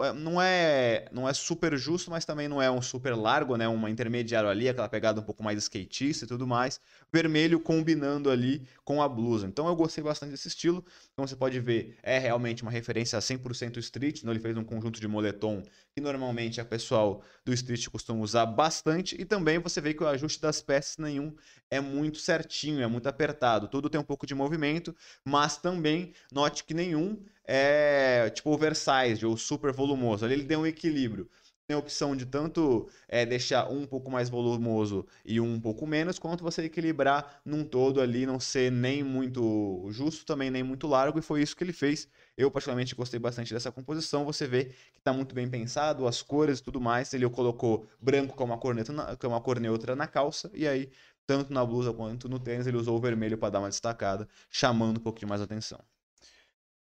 [0.05, 3.66] é, não é não é super justo, mas também não é um super largo, né?
[3.68, 6.79] Uma intermediário ali, aquela pegada um pouco mais skatista e tudo mais.
[7.14, 9.46] Vermelho combinando ali com a blusa.
[9.46, 10.85] Então eu gostei bastante desse estilo.
[11.12, 14.20] Então você pode ver, é realmente uma referência a 100% street.
[14.20, 15.62] Então ele fez um conjunto de moletom
[15.94, 19.20] que normalmente a pessoal do street costuma usar bastante.
[19.20, 21.35] E também você vê que o ajuste das peças nenhum
[21.70, 23.68] é muito certinho, é muito apertado.
[23.68, 24.94] Tudo tem um pouco de movimento,
[25.25, 30.25] mas também note que nenhum é tipo oversized ou super volumoso.
[30.25, 31.29] Ali ele deu um equilíbrio.
[31.72, 36.18] Tem a opção de tanto é, deixar um pouco mais volumoso e um pouco menos,
[36.18, 41.18] quanto você equilibrar num todo ali, não ser nem muito justo, também nem muito largo,
[41.18, 42.06] e foi isso que ele fez.
[42.37, 44.24] Eu, particularmente, gostei bastante dessa composição.
[44.26, 47.12] Você vê que está muito bem pensado, as cores e tudo mais.
[47.14, 50.90] Ele colocou branco com uma cor neutra com uma cor neutra na calça, e aí,
[51.26, 54.98] tanto na blusa quanto no tênis, ele usou o vermelho para dar uma destacada, chamando
[54.98, 55.80] um pouquinho mais atenção.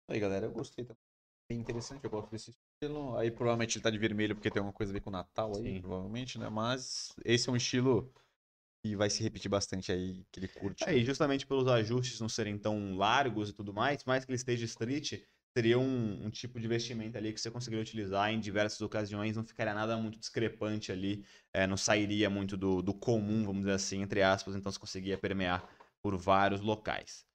[0.09, 1.01] Aí, galera, eu gostei também.
[1.49, 3.17] Bem interessante, eu gosto desse estilo.
[3.17, 5.55] Aí provavelmente ele tá de vermelho porque tem alguma coisa a ver com o Natal
[5.57, 5.81] aí, Sim.
[5.81, 6.49] provavelmente, né?
[6.49, 8.11] Mas esse é um estilo
[8.83, 10.83] que vai se repetir bastante aí, que ele curte.
[10.83, 14.35] É, e justamente pelos ajustes não serem tão largos e tudo mais, mais que ele
[14.35, 15.21] esteja street,
[15.57, 19.45] seria um, um tipo de vestimenta ali que você conseguiria utilizar em diversas ocasiões, não
[19.45, 24.01] ficaria nada muito discrepante ali, é, não sairia muito do, do comum, vamos dizer assim,
[24.01, 25.65] entre aspas, então você conseguia permear
[26.01, 27.25] por vários locais.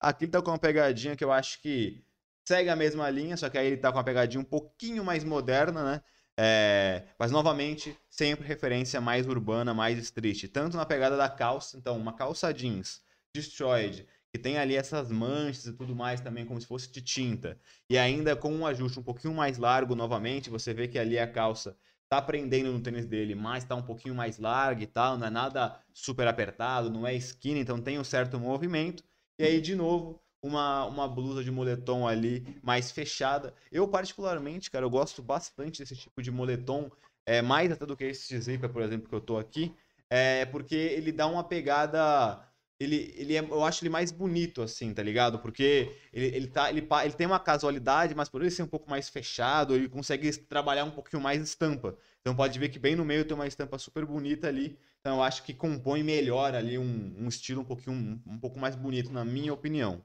[0.00, 2.04] Aqui ele tá com uma pegadinha que eu acho que
[2.46, 5.24] segue a mesma linha, só que aí ele tá com uma pegadinha um pouquinho mais
[5.24, 6.02] moderna, né?
[6.38, 10.44] É, mas novamente, sempre referência mais urbana, mais street.
[10.52, 13.02] Tanto na pegada da calça, então, uma calça jeans,
[13.34, 17.58] destroyed, que tem ali essas manchas e tudo mais também, como se fosse de tinta.
[17.88, 21.26] E ainda com um ajuste um pouquinho mais largo novamente, você vê que ali a
[21.26, 21.76] calça
[22.08, 25.30] tá prendendo no tênis dele, mas tá um pouquinho mais larga e tal, não é
[25.30, 29.02] nada super apertado, não é skinny, então tem um certo movimento.
[29.38, 33.54] E aí, de novo, uma, uma blusa de moletom ali mais fechada.
[33.70, 36.90] Eu, particularmente, cara, eu gosto bastante desse tipo de moletom,
[37.24, 39.74] é, mais até do que esse zíper, por exemplo, que eu tô aqui,
[40.08, 42.40] é porque ele dá uma pegada.
[42.78, 45.38] Ele, ele é, eu acho ele mais bonito, assim, tá ligado?
[45.38, 48.88] Porque ele, ele, tá, ele, ele tem uma casualidade, mas por ele ser um pouco
[48.88, 51.96] mais fechado, ele consegue trabalhar um pouquinho mais estampa.
[52.20, 54.78] Então pode ver que bem no meio tem uma estampa super bonita ali.
[55.00, 58.58] Então eu acho que compõe melhor ali um, um estilo um pouquinho um, um pouco
[58.58, 60.04] mais bonito, na minha opinião.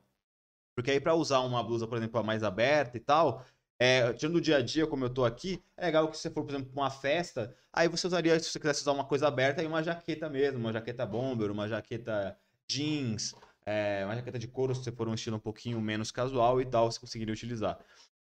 [0.76, 3.46] Porque aí pra usar uma blusa, por exemplo, mais aberta e tal,
[3.80, 6.30] é, tirando o dia a dia, como eu tô aqui, é legal que se você
[6.30, 9.28] for, por exemplo, pra uma festa, aí você usaria, se você quisesse usar uma coisa
[9.28, 13.34] aberta, aí uma jaqueta mesmo, uma jaqueta bomber, uma jaqueta jeans,
[13.66, 16.66] é, uma jaqueta de couro, se você for um estilo um pouquinho menos casual e
[16.66, 17.80] tal, você conseguiria utilizar.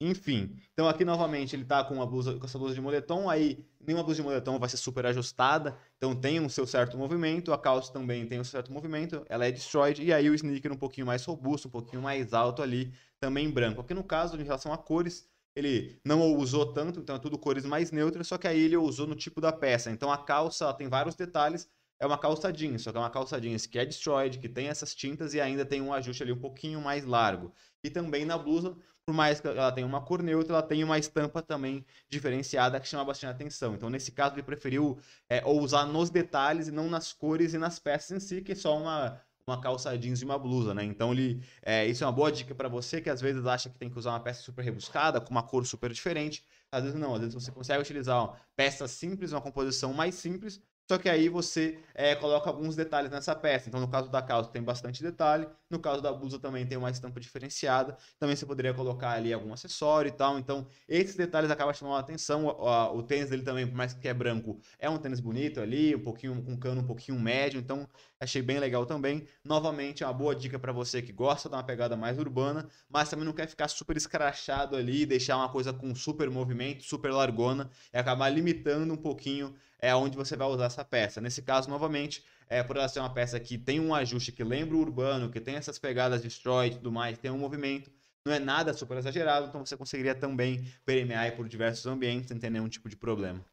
[0.01, 3.65] Enfim, então aqui novamente ele tá com uma blusa, com essa blusa de moletom, aí
[3.79, 7.57] nenhuma blusa de moletom vai ser super ajustada, então tem um seu certo movimento, a
[7.57, 11.07] calça também tem um certo movimento, ela é destroyed, e aí o sneaker um pouquinho
[11.07, 13.79] mais robusto, um pouquinho mais alto ali, também branco.
[13.79, 15.25] Aqui no caso, em relação a cores,
[15.55, 19.07] ele não usou tanto, então é tudo cores mais neutras, só que aí ele usou
[19.07, 19.89] no tipo da peça.
[19.89, 21.69] Então a calça tem vários detalhes,
[22.03, 24.67] é uma calça jeans, só que é uma calça jeans que é destroyed, que tem
[24.67, 27.53] essas tintas e ainda tem um ajuste ali um pouquinho mais largo.
[27.81, 28.75] E também na blusa,
[29.05, 32.87] por mais que ela tenha uma cor neutra, ela tem uma estampa também diferenciada que
[32.89, 33.73] chama bastante atenção.
[33.73, 34.99] Então, nesse caso, ele preferiu
[35.29, 38.55] é, usar nos detalhes e não nas cores e nas peças em si, que é
[38.55, 40.83] só uma, uma calça jeans e uma blusa, né?
[40.83, 43.79] Então, ele, é, isso é uma boa dica para você que às vezes acha que
[43.79, 46.43] tem que usar uma peça super rebuscada, com uma cor super diferente.
[46.69, 50.61] Às vezes não, às vezes você consegue utilizar uma peça simples, uma composição mais simples,
[50.89, 53.69] só que aí você é, coloca alguns detalhes nessa peça.
[53.69, 56.89] Então, no caso da calça tem bastante detalhe, no caso da blusa também tem uma
[56.89, 57.97] estampa diferenciada.
[58.19, 60.37] Também você poderia colocar ali algum acessório e tal.
[60.37, 62.45] Então, esses detalhes acabam chamando a atenção.
[62.45, 65.61] O, a- o tênis dele também, por mais que é branco, é um tênis bonito
[65.61, 67.59] ali, um pouquinho com um cano um pouquinho médio.
[67.59, 67.87] Então,
[68.19, 69.27] achei bem legal também.
[69.43, 73.09] Novamente, é uma boa dica para você que gosta de uma pegada mais urbana, mas
[73.09, 77.69] também não quer ficar super escrachado ali deixar uma coisa com super movimento, super largona
[77.93, 81.19] e acabar limitando um pouquinho é onde você vai usar essa peça.
[81.19, 84.77] Nesse caso, novamente, é, por ela ser uma peça que tem um ajuste que lembra
[84.77, 87.91] o urbano, que tem essas pegadas destroy e tudo mais, tem um movimento,
[88.25, 92.49] não é nada super exagerado, então você conseguiria também permear por diversos ambientes sem ter
[92.49, 93.43] nenhum tipo de problema.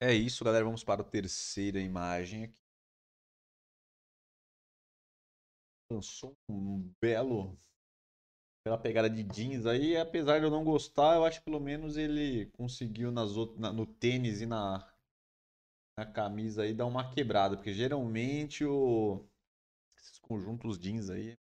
[0.00, 0.64] É isso, galera.
[0.64, 2.62] Vamos para a terceira imagem aqui.
[5.90, 7.58] Lançou um belo.
[8.68, 11.96] Pela pegada de jeans aí, apesar de eu não gostar, eu acho que pelo menos
[11.96, 14.86] ele conseguiu nas outras, na- no tênis e na,
[15.96, 19.24] na camisa aí dar uma quebrada, porque geralmente o,
[19.98, 21.36] esses conjuntos jeans aí.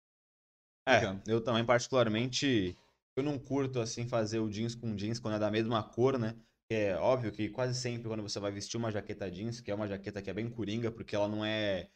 [0.88, 2.76] É, eu também particularmente,
[3.16, 6.36] eu não curto assim fazer o jeans com jeans quando é da mesma cor, né?
[6.70, 9.88] É óbvio que quase sempre quando você vai vestir uma jaqueta jeans, que é uma
[9.88, 11.88] jaqueta que é bem coringa, porque ela não é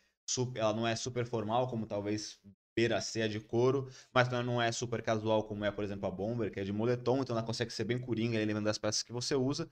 [0.57, 2.41] ela não é super formal como talvez
[2.77, 6.11] beira ser a de couro, mas não é super casual como é, por exemplo, a
[6.11, 9.13] bomber, que é de moletom, então ela consegue ser bem coringa, lembrando das peças que
[9.13, 9.69] você usa.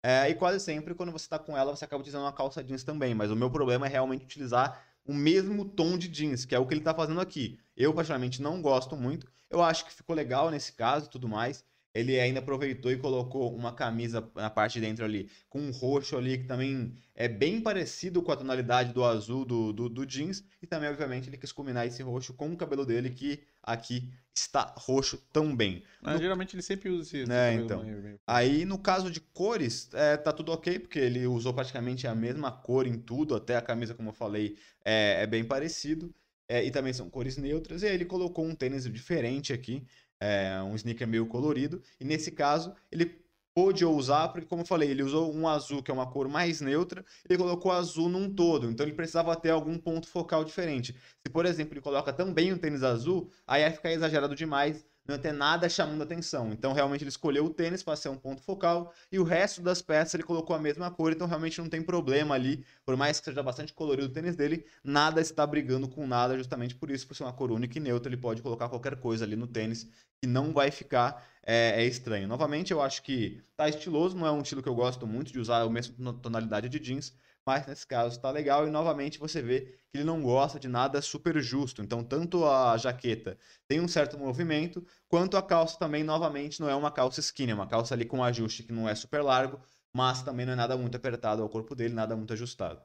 [0.00, 2.84] É, e quase sempre, quando você tá com ela, você acaba utilizando uma calça jeans
[2.84, 3.14] também.
[3.14, 6.66] Mas o meu problema é realmente utilizar o mesmo tom de jeans, que é o
[6.66, 7.58] que ele tá fazendo aqui.
[7.76, 9.26] Eu, particularmente, não gosto muito.
[9.50, 11.64] Eu acho que ficou legal nesse caso e tudo mais.
[11.94, 16.16] Ele ainda aproveitou e colocou uma camisa na parte de dentro ali, com um roxo
[16.16, 20.44] ali, que também é bem parecido com a tonalidade do azul do, do, do jeans.
[20.60, 24.74] E também, obviamente, ele quis combinar esse roxo com o cabelo dele, que aqui está
[24.76, 25.84] roxo também.
[26.02, 26.22] Mas, no...
[26.22, 27.84] Geralmente ele sempre usa esse, é, então.
[28.26, 32.50] Aí, no caso de cores, é, tá tudo ok, porque ele usou praticamente a mesma
[32.50, 36.12] cor em tudo, até a camisa, como eu falei, é, é bem parecido.
[36.46, 37.82] É, e também são cores neutras.
[37.82, 39.86] E aí ele colocou um tênis diferente aqui,
[40.20, 41.82] é, um sneaker meio colorido.
[42.00, 45.90] E nesse caso, ele pôde usar, porque como eu falei, ele usou um azul que
[45.90, 49.78] é uma cor mais neutra, ele colocou azul num todo, então ele precisava ter algum
[49.78, 50.92] ponto focal diferente.
[51.24, 55.14] Se, por exemplo, ele coloca também um tênis azul, aí ia ficar exagerado demais, não
[55.14, 56.50] ia ter nada chamando atenção.
[56.52, 59.82] Então, realmente, ele escolheu o tênis para ser um ponto focal e o resto das
[59.82, 62.64] peças ele colocou a mesma cor, então realmente não tem problema ali.
[62.84, 66.74] Por mais que seja bastante colorido o tênis dele, nada está brigando com nada, justamente
[66.74, 69.36] por isso, por ser uma cor única e neutra, ele pode colocar qualquer coisa ali
[69.36, 69.88] no tênis
[70.20, 72.26] que não vai ficar é, é, estranho.
[72.26, 75.38] Novamente, eu acho que tá estiloso, não é um estilo que eu gosto muito de
[75.38, 77.14] usar a mesma tonalidade de jeans,
[77.46, 81.00] mas nesse caso está legal e novamente você vê que ele não gosta de nada
[81.02, 81.82] super justo.
[81.82, 83.38] Então, tanto a jaqueta
[83.68, 87.54] tem um certo movimento, quanto a calça também, novamente, não é uma calça skinny, é
[87.54, 89.60] uma calça ali com ajuste que não é super largo,
[89.94, 92.82] mas também não é nada muito apertado ao corpo dele, nada muito ajustado.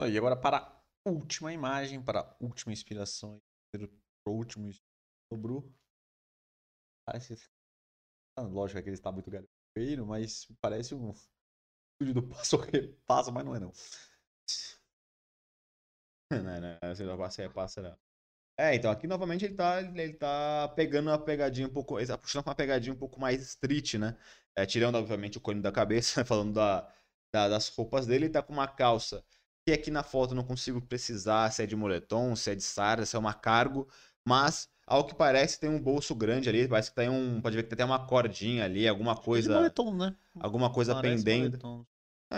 [0.00, 0.58] E agora para
[1.06, 3.38] a última imagem, para a última inspiração,
[3.72, 3.88] para
[4.32, 4.70] o último
[5.32, 5.72] Bru.
[7.06, 7.36] Parece.
[8.38, 9.50] Lógico que ele está muito garoto,
[10.06, 11.12] mas parece um
[12.12, 13.72] do passo repassa, mas não é não.
[16.30, 17.96] não, não, negócio é passa não.
[18.58, 22.18] É, então aqui novamente ele tá, ele tá pegando uma pegadinha um pouco, ele tá
[22.18, 24.16] puxando uma pegadinha um pouco mais street, né?
[24.54, 26.88] É, tirando obviamente o cone da cabeça, falando da,
[27.32, 29.24] da, das roupas dele, ele tá com uma calça
[29.64, 32.62] que aqui na foto eu não consigo precisar se é de moletom, se é de
[32.62, 33.88] sara, se é uma cargo,
[34.26, 37.62] mas ao que parece tem um bolso grande ali, parece que tem um, pode ver
[37.62, 40.16] que tem até uma cordinha ali, alguma coisa, é de moletom, né?
[40.38, 41.58] Alguma coisa parece pendendo.
[41.58, 41.86] Moletom.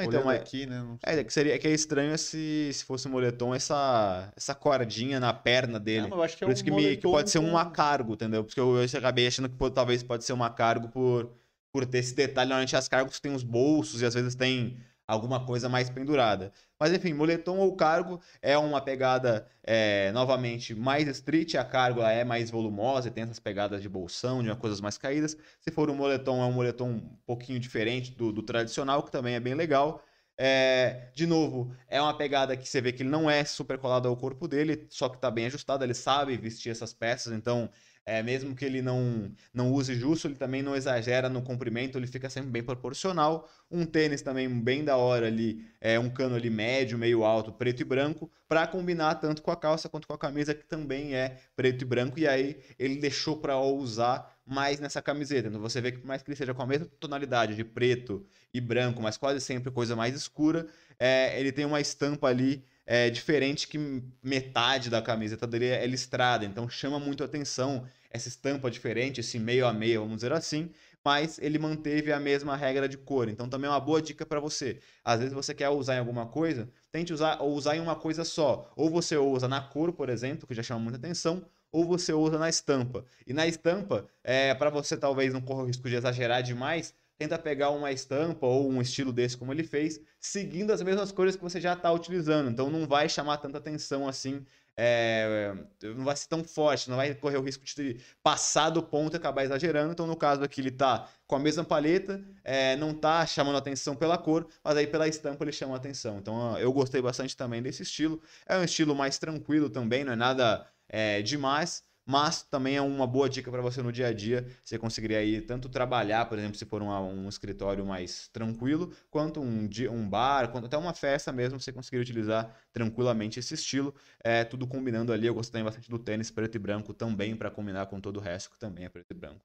[0.02, 0.84] Então, mas, aqui, né?
[1.04, 5.20] É, é, que seria é que é estranho se, se fosse moletom essa, essa cordinha
[5.20, 6.08] na perna dele.
[6.08, 8.14] Não, eu acho que é Por isso um que, me, que pode ser um cargo,
[8.14, 8.42] entendeu?
[8.42, 11.30] Porque eu, eu acabei achando que pô, talvez pode ser uma cargo por,
[11.72, 12.48] por ter esse detalhe.
[12.48, 14.76] Normalmente as cargos têm os bolsos e às vezes tem
[15.06, 16.52] alguma coisa mais pendurada.
[16.78, 22.24] Mas enfim, moletom ou cargo é uma pegada é, novamente mais street, a cargo é
[22.24, 25.36] mais volumosa e tem essas pegadas de bolsão, de coisas mais caídas.
[25.60, 29.34] Se for um moletom, é um moletom um pouquinho diferente do, do tradicional, que também
[29.34, 30.02] é bem legal.
[30.36, 34.08] É, de novo, é uma pegada que você vê que ele não é super colado
[34.08, 37.70] ao corpo dele, só que está bem ajustado, ele sabe vestir essas peças, então
[38.06, 42.06] é, mesmo que ele não, não use justo, ele também não exagera no comprimento, ele
[42.06, 43.48] fica sempre bem proporcional.
[43.70, 47.80] Um tênis também bem da hora ali, é um cano ali médio, meio alto, preto
[47.80, 51.38] e branco, para combinar tanto com a calça quanto com a camisa, que também é
[51.56, 52.18] preto e branco.
[52.18, 55.48] E aí ele deixou para usar mais nessa camiseta.
[55.48, 58.26] Então você vê que por mais que ele seja com a mesma tonalidade de preto
[58.52, 60.66] e branco, mas quase sempre coisa mais escura,
[60.98, 66.44] é, ele tem uma estampa ali é diferente que metade da camiseta dele é listrada,
[66.44, 70.70] então chama muito atenção essa estampa diferente, esse meio a meio, vamos dizer assim,
[71.04, 73.28] mas ele manteve a mesma regra de cor.
[73.28, 74.78] Então também é uma boa dica para você.
[75.04, 78.24] Às vezes você quer usar em alguma coisa, tente usar ou usar em uma coisa
[78.24, 78.72] só.
[78.74, 82.38] Ou você usa na cor, por exemplo, que já chama muita atenção, ou você usa
[82.38, 83.04] na estampa.
[83.26, 87.38] E na estampa, é, para você talvez não correr o risco de exagerar demais, tenta
[87.38, 91.42] pegar uma estampa ou um estilo desse como ele fez, seguindo as mesmas cores que
[91.42, 92.50] você já está utilizando.
[92.50, 94.44] Então não vai chamar tanta atenção assim,
[94.76, 99.14] é, não vai ser tão forte, não vai correr o risco de passar do ponto
[99.14, 99.92] e acabar exagerando.
[99.92, 103.94] Então no caso aqui ele está com a mesma paleta, é, não está chamando atenção
[103.94, 106.18] pela cor, mas aí pela estampa ele chama atenção.
[106.18, 108.20] Então eu gostei bastante também desse estilo.
[108.46, 113.06] É um estilo mais tranquilo também, não é nada é, demais mas também é uma
[113.06, 114.46] boa dica para você no dia a dia.
[114.62, 119.40] Você conseguiria aí tanto trabalhar, por exemplo, se for um, um escritório mais tranquilo, quanto
[119.40, 123.94] um, um bar, quanto até uma festa mesmo, você conseguiria utilizar tranquilamente esse estilo.
[124.22, 125.26] É tudo combinando ali.
[125.26, 128.50] Eu gostei bastante do tênis preto e branco também para combinar com todo o resto
[128.50, 129.44] que também é preto e branco.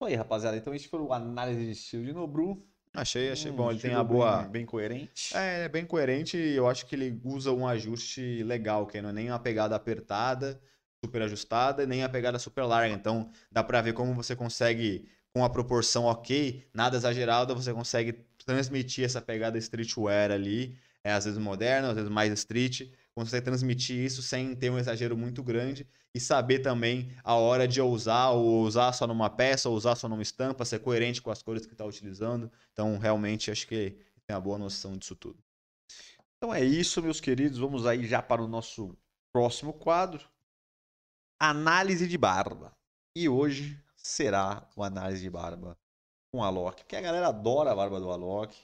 [0.00, 0.56] Oi, rapaziada.
[0.56, 2.66] Então, esse foi o análise de estilo de Nobru.
[2.92, 3.70] Achei, achei um bom.
[3.70, 4.42] Ele tem a boa.
[4.42, 5.36] Bem, bem, coerente.
[5.36, 9.10] É, é bem coerente e eu acho que ele usa um ajuste legal, que não
[9.10, 10.60] é nem uma pegada apertada,
[11.04, 12.94] super ajustada, nem a pegada super larga.
[12.94, 18.24] Então, dá para ver como você consegue, com a proporção ok, nada exagerada, você consegue
[18.44, 23.96] transmitir essa pegada streetwear ali, é, às vezes moderna, às vezes mais street, consegue transmitir
[23.96, 28.62] isso sem ter um exagero muito grande e saber também a hora de usar, ou
[28.62, 31.72] usar só numa peça, ou usar só numa estampa, ser coerente com as cores que
[31.72, 32.50] está utilizando.
[32.72, 33.96] Então, realmente, acho que
[34.26, 35.38] tem uma boa noção disso tudo.
[36.36, 37.58] Então é isso, meus queridos.
[37.58, 38.96] Vamos aí já para o nosso
[39.32, 40.26] próximo quadro,
[41.40, 42.72] análise de barba.
[43.16, 45.76] E hoje será o análise de barba
[46.32, 46.82] com a Alok?
[46.82, 48.54] Porque a galera adora a barba do Alok.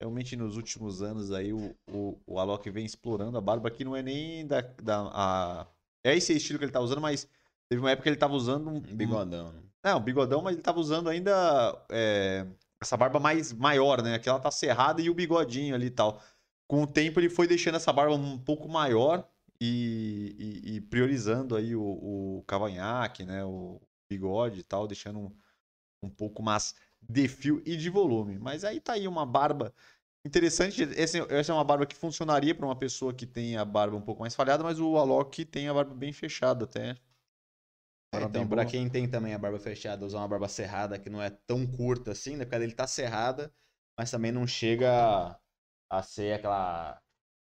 [0.00, 3.94] Realmente nos últimos anos aí o, o, o Alok vem explorando a barba que não
[3.94, 5.66] é nem da, da a...
[6.04, 7.28] é esse estilo que ele tá usando, mas
[7.68, 9.54] teve uma época que ele tava usando um, Um bigodão.
[9.84, 11.32] não, bigodão, mas ele tava usando ainda
[11.90, 12.46] é,
[12.80, 14.14] essa barba mais maior, né?
[14.14, 16.20] Aquela tá cerrada e o bigodinho ali e tal.
[16.68, 19.26] Com o tempo ele foi deixando essa barba um pouco maior
[19.60, 21.82] e, e- e priorizando aí o,
[22.40, 23.44] o cavanhaque, né?
[23.44, 25.36] O bigode e tal, deixando um,
[26.04, 28.38] um pouco mais de fio e de volume.
[28.38, 29.74] Mas aí tá aí uma barba
[30.26, 30.82] interessante.
[30.82, 34.02] Esse- essa é uma barba que funcionaria para uma pessoa que tem a barba um
[34.02, 36.96] pouco mais falhada, mas o Alok tem a barba bem fechada até.
[38.12, 38.64] É, então, boa.
[38.66, 42.12] quem tem também a barba fechada, usar uma barba cerrada que não é tão curta
[42.12, 42.44] assim, né?
[42.44, 43.52] Porque dele tá cerrada,
[43.98, 45.38] mas também não chega
[45.90, 47.00] a ser aquela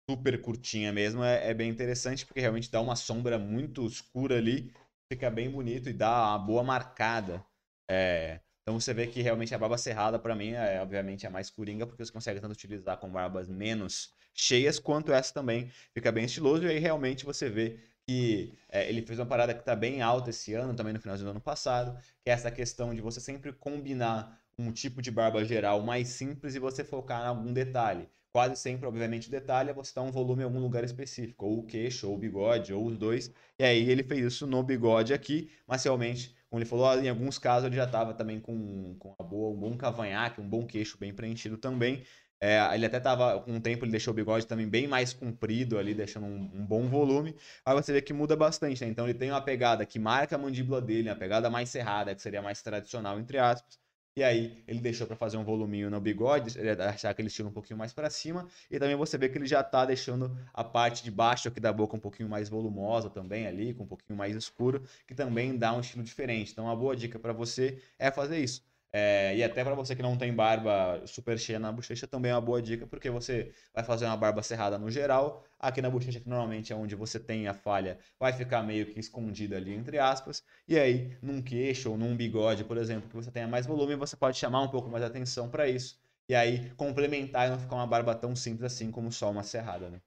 [0.10, 1.24] super curtinha mesmo.
[1.24, 4.74] É, é bem interessante porque realmente dá uma sombra muito escura ali,
[5.08, 7.46] fica bem bonito e dá uma boa marcada.
[7.88, 11.52] É, então você vê que realmente a barba cerrada pra mim é obviamente a mais
[11.52, 16.26] coringa, porque você consegue tanto utilizar com barbas menos cheias, quanto essa também fica bem
[16.26, 16.64] estiloso.
[16.66, 20.32] E aí realmente você vê que é, ele fez uma parada que tá bem alta
[20.32, 23.54] esse ano, também no finalzinho do ano passado, que é essa questão de você sempre
[23.54, 28.10] combinar um tipo de barba geral mais simples e você focar em algum detalhe.
[28.32, 31.60] Quase sempre, obviamente, o detalhe é você dar um volume em algum lugar específico, ou
[31.60, 33.34] o queixo, ou o bigode, ou os dois.
[33.58, 37.40] E aí ele fez isso no bigode aqui, mas realmente, como ele falou, em alguns
[37.40, 40.98] casos ele já estava também com, com uma boa, um bom cavanhaque, um bom queixo
[41.00, 42.04] bem preenchido também.
[42.42, 45.78] É, ele até tava, com o tempo, ele deixou o bigode também bem mais comprido
[45.78, 47.36] ali, deixando um, um bom volume.
[47.66, 48.90] Aí você vê que muda bastante, né?
[48.90, 52.22] Então ele tem uma pegada que marca a mandíbula dele, uma pegada mais cerrada, que
[52.22, 53.89] seria mais tradicional, entre aspas.
[54.20, 57.54] E aí ele deixou para fazer um voluminho no bigode, ele achar aquele estilo um
[57.54, 58.46] pouquinho mais para cima.
[58.70, 61.72] E também você vê que ele já tá deixando a parte de baixo aqui da
[61.72, 65.72] boca um pouquinho mais volumosa também ali, com um pouquinho mais escuro, que também dá
[65.74, 66.52] um estilo diferente.
[66.52, 68.69] Então uma boa dica para você é fazer isso.
[68.92, 72.34] É, e até para você que não tem barba super cheia na bochecha, também é
[72.36, 75.46] uma boa dica, porque você vai fazer uma barba cerrada no geral.
[75.60, 79.00] Aqui na bochecha, que normalmente é onde você tem a falha, vai ficar meio que
[79.00, 80.44] escondida ali, entre aspas.
[80.68, 84.16] E aí, num queixo ou num bigode, por exemplo, que você tenha mais volume, você
[84.18, 86.00] pode chamar um pouco mais atenção para isso.
[86.28, 89.90] E aí, complementar e não ficar uma barba tão simples assim como só uma cerrada,
[89.90, 90.02] né?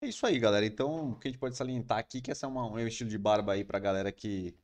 [0.00, 0.66] É isso aí, galera.
[0.66, 3.08] Então, o que a gente pode salientar aqui é que essa é uma, um estilo
[3.10, 4.54] de barba aí pra galera que,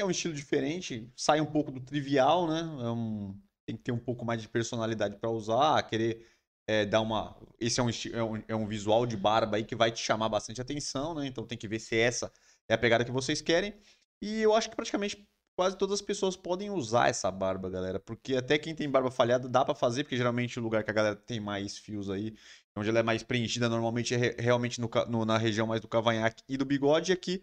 [0.00, 2.60] é um estilo diferente, sai um pouco do trivial, né?
[2.60, 3.34] É um-
[3.66, 6.26] tem que ter um pouco mais de personalidade pra usar, querer
[6.66, 7.34] é, dar uma.
[7.60, 10.28] Esse é um, é, um, é um visual de barba aí que vai te chamar
[10.28, 11.26] bastante atenção, né?
[11.26, 12.30] Então tem que ver se essa
[12.68, 13.74] é a pegada que vocês querem.
[14.22, 15.26] E eu acho que praticamente
[15.56, 17.98] quase todas as pessoas podem usar essa barba, galera.
[17.98, 20.94] Porque até quem tem barba falhada dá pra fazer, porque geralmente o lugar que a
[20.94, 22.34] galera tem mais fios aí
[22.76, 25.88] onde ela é mais preenchida normalmente é re- realmente no no- na região mais do
[25.88, 27.12] cavanhaque e do bigode.
[27.12, 27.42] Aqui,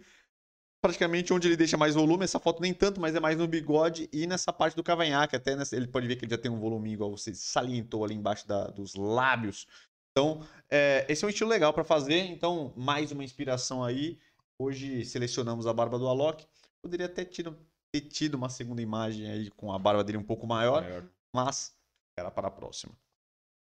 [0.85, 4.07] praticamente onde ele deixa mais volume, essa foto nem tanto, mas é mais no bigode
[4.13, 5.35] e nessa parte do cavanhaque.
[5.35, 8.13] Até nessa- ele pode ver que ele já tem um volume igual você salientou ali
[8.13, 9.65] embaixo da- dos lábios.
[10.11, 12.19] Então, é, esse é um estilo legal para fazer.
[12.19, 14.19] Então, mais uma inspiração aí.
[14.61, 16.45] Hoje selecionamos a barba do Alok.
[16.83, 17.57] Poderia até tido-
[17.91, 20.83] ter tido uma segunda imagem aí com a barba dele um pouco maior
[21.33, 21.75] mas
[22.17, 22.93] era para a próxima.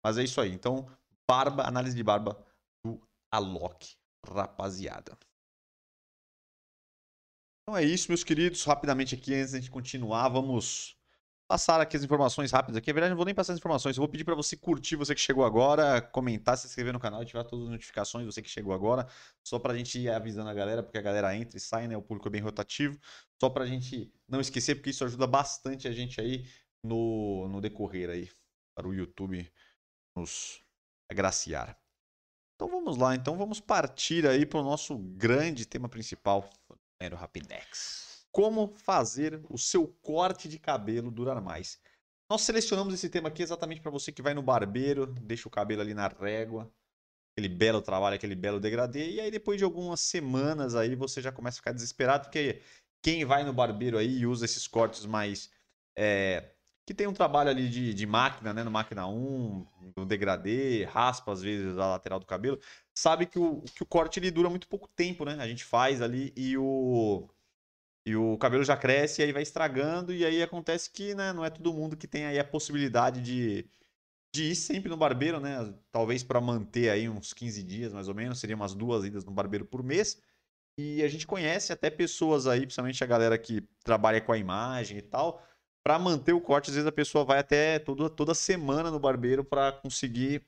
[0.04, 0.52] Mas é isso aí.
[0.52, 0.86] Então,
[1.28, 2.36] barba, análise de barba
[2.84, 3.00] do
[3.32, 5.16] Alok, rapaziada.
[7.68, 8.62] Então é isso, meus queridos.
[8.62, 10.96] Rapidamente aqui, antes de continuar, vamos
[11.48, 12.90] passar aqui as informações rápidas aqui.
[12.90, 13.96] Na verdade, não vou nem passar as informações.
[13.96, 17.22] Eu vou pedir para você curtir, você que chegou agora, comentar, se inscrever no canal
[17.22, 19.04] ativar todas as notificações, você que chegou agora.
[19.42, 21.96] Só pra gente ir avisando a galera, porque a galera entra e sai, né?
[21.96, 22.96] O público é bem rotativo.
[23.40, 26.48] Só pra gente não esquecer, porque isso ajuda bastante a gente aí
[26.84, 28.30] no, no decorrer aí,
[28.76, 29.44] para o YouTube
[30.14, 30.62] nos
[31.10, 31.76] agraciar.
[32.54, 36.48] Então vamos lá, então vamos partir aí para o nosso grande tema principal,
[37.01, 38.26] Era o Rapidex.
[38.32, 41.80] como fazer o seu corte de cabelo durar mais.
[42.30, 45.80] Nós selecionamos esse tema aqui exatamente para você que vai no barbeiro, deixa o cabelo
[45.80, 46.70] ali na régua,
[47.32, 51.32] aquele belo trabalho, aquele belo degradê, e aí depois de algumas semanas aí você já
[51.32, 52.62] começa a ficar desesperado, porque
[53.03, 55.51] quem vai no barbeiro aí e usa esses cortes mais.
[55.97, 56.55] é,
[56.87, 58.62] que tem um trabalho ali de, de máquina, né?
[58.62, 59.66] No máquina 1,
[59.97, 62.61] no degradê, raspa às vezes a lateral do cabelo,
[62.95, 65.37] sabe que o, que o corte ele dura muito pouco tempo, né?
[65.41, 67.28] A gente faz ali e o.
[68.07, 71.45] E o cabelo já cresce e aí vai estragando, e aí acontece que né, não
[71.45, 73.68] é todo mundo que tem aí a possibilidade de,
[74.32, 75.74] de ir sempre no barbeiro, né?
[75.91, 79.32] Talvez para manter aí uns 15 dias mais ou menos, seria umas duas idas no
[79.32, 80.22] barbeiro por mês.
[80.78, 84.99] E a gente conhece até pessoas aí, principalmente a galera que trabalha com a imagem
[84.99, 85.43] e tal,
[85.87, 89.45] para manter o corte, às vezes a pessoa vai até toda, toda semana no barbeiro
[89.45, 90.45] para conseguir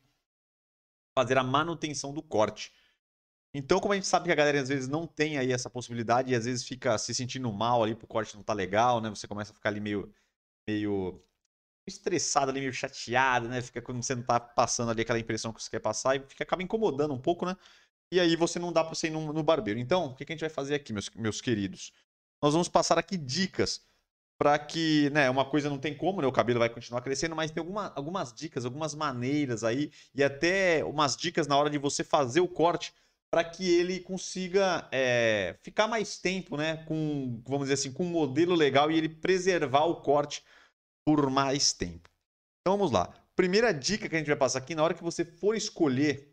[1.17, 2.73] fazer a manutenção do corte.
[3.55, 6.33] Então, como a gente sabe que a galera às vezes não tem aí essa possibilidade
[6.33, 9.11] e às vezes fica se sentindo mal ali, pro corte não tá legal, né?
[9.11, 10.13] Você começa a ficar ali meio,
[10.69, 11.23] meio
[11.87, 13.63] estressado ali, meio chateado, né?
[13.63, 16.43] Fica quando você não tá passando ali aquela impressão que você quer passar e fica,
[16.43, 17.57] acaba incomodando um pouco, né?
[18.13, 19.79] E aí você não dá pra você ir no, no barbeiro.
[19.79, 21.93] Então, o que, que a gente vai fazer aqui, meus, meus queridos?
[22.43, 23.87] Nós vamos passar aqui dicas
[24.39, 27.51] para que, né, uma coisa não tem como, né, o cabelo vai continuar crescendo, mas
[27.51, 32.05] tem alguma, algumas dicas, algumas maneiras aí e até umas dicas na hora de você
[32.05, 32.95] fazer o corte
[33.31, 38.11] para que ele consiga é, ficar mais tempo, né, com, vamos dizer assim, com um
[38.11, 40.45] modelo legal e ele preservar o corte
[41.05, 42.09] por mais tempo.
[42.61, 43.13] Então vamos lá.
[43.35, 46.33] Primeira dica que a gente vai passar aqui, na hora que você for escolher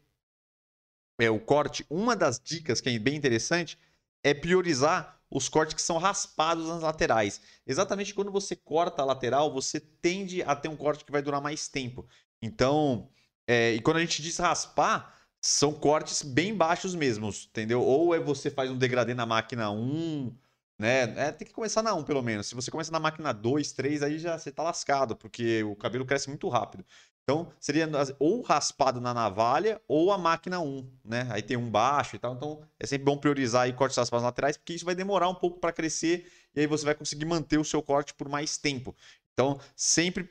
[1.20, 3.80] é, o corte, uma das dicas que é bem interessante
[4.24, 7.42] é priorizar os cortes que são raspados nas laterais.
[7.68, 11.42] Exatamente quando você corta a lateral, você tende a ter um corte que vai durar
[11.42, 12.08] mais tempo.
[12.42, 13.10] Então,
[13.46, 17.82] é, e quando a gente diz raspar, são cortes bem baixos mesmo, entendeu?
[17.82, 20.34] Ou é você faz um degradê na máquina 1,
[20.80, 21.28] né?
[21.28, 22.48] É, tem que começar na 1 pelo menos.
[22.48, 26.06] Se você começa na máquina 2, 3, aí já você tá lascado, porque o cabelo
[26.06, 26.86] cresce muito rápido.
[27.28, 31.28] Então, seria ou raspado na navalha ou a máquina 1, né?
[31.32, 32.36] Aí tem um baixo e tal.
[32.36, 35.60] Então, é sempre bom priorizar aí cortes raspados laterais, porque isso vai demorar um pouco
[35.60, 38.96] para crescer e aí você vai conseguir manter o seu corte por mais tempo.
[39.34, 40.24] Então, sempre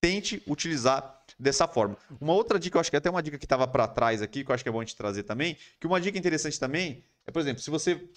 [0.00, 1.98] tente utilizar dessa forma.
[2.18, 4.50] Uma outra dica, eu acho que até uma dica que estava para trás aqui, que
[4.50, 7.40] eu acho que é bom gente trazer também, que uma dica interessante também é, por
[7.40, 8.08] exemplo, se você.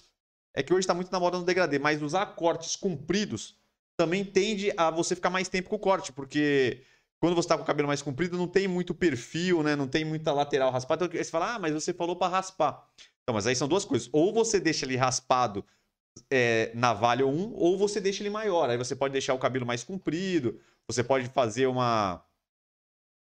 [0.54, 3.56] É que hoje está muito na moda no degradê, mas usar cortes compridos
[3.96, 6.82] também tende a você ficar mais tempo com o corte, porque
[7.18, 9.74] quando você está com o cabelo mais comprido, não tem muito perfil, né?
[9.74, 11.06] Não tem muita lateral raspada.
[11.06, 12.86] Então você fala, ah, mas você falou para raspar.
[13.22, 14.08] Então, mas aí são duas coisas.
[14.12, 15.64] Ou você deixa ele raspado
[16.30, 18.70] é, na valha 1, ou você deixa ele maior.
[18.70, 22.22] Aí você pode deixar o cabelo mais comprido, você pode fazer uma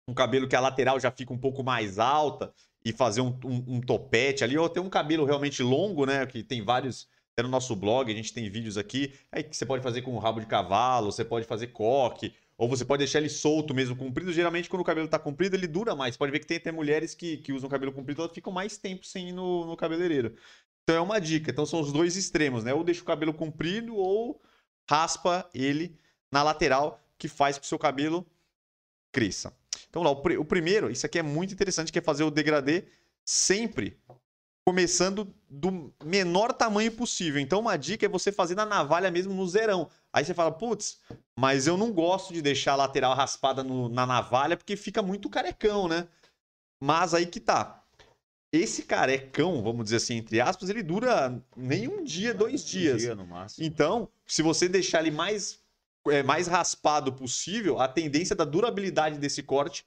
[0.09, 2.53] um cabelo que a lateral já fica um pouco mais alta
[2.85, 6.27] e fazer um, um, um topete ali, ou ter um cabelo realmente longo, né?
[6.27, 7.09] Que tem vários.
[7.33, 9.15] Até no nosso blog, a gente tem vídeos aqui.
[9.31, 12.99] Aí você pode fazer com rabo de cavalo, você pode fazer coque, ou você pode
[12.99, 14.31] deixar ele solto mesmo, comprido.
[14.35, 16.15] Geralmente, quando o cabelo tá comprido, ele dura mais.
[16.15, 19.07] Pode ver que tem até mulheres que, que usam cabelo comprido, elas ficam mais tempo
[19.07, 20.37] sem ir no, no cabeleireiro.
[20.83, 21.51] Então é uma dica.
[21.51, 22.75] Então são os dois extremos, né?
[22.75, 24.39] Ou deixa o cabelo comprido ou
[24.87, 25.99] raspa ele
[26.31, 28.27] na lateral, que faz com que o seu cabelo
[29.11, 29.57] cresça.
[29.89, 32.31] Então, lá, o, pr o primeiro, isso aqui é muito interessante, que é fazer o
[32.31, 32.85] degradê
[33.25, 33.99] sempre
[34.65, 37.41] começando do menor tamanho possível.
[37.41, 39.89] Então, uma dica é você fazer na navalha mesmo no zerão.
[40.13, 41.01] Aí você fala, putz,
[41.37, 45.29] mas eu não gosto de deixar a lateral raspada no, na navalha porque fica muito
[45.29, 46.07] carecão, né?
[46.81, 47.83] Mas aí que tá.
[48.53, 52.97] Esse carecão, vamos dizer assim, entre aspas, ele dura nem um dia, dois dias.
[52.97, 53.65] Um dia no máximo.
[53.65, 55.61] Então, se você deixar ele mais
[56.09, 59.85] é, mais raspado possível, a tendência da durabilidade desse corte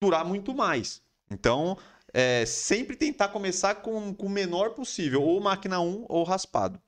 [0.00, 1.02] durar muito mais.
[1.30, 1.76] Então,
[2.18, 6.80] é, sempre tentar começar com, com o menor possível, ou máquina 1 ou raspado.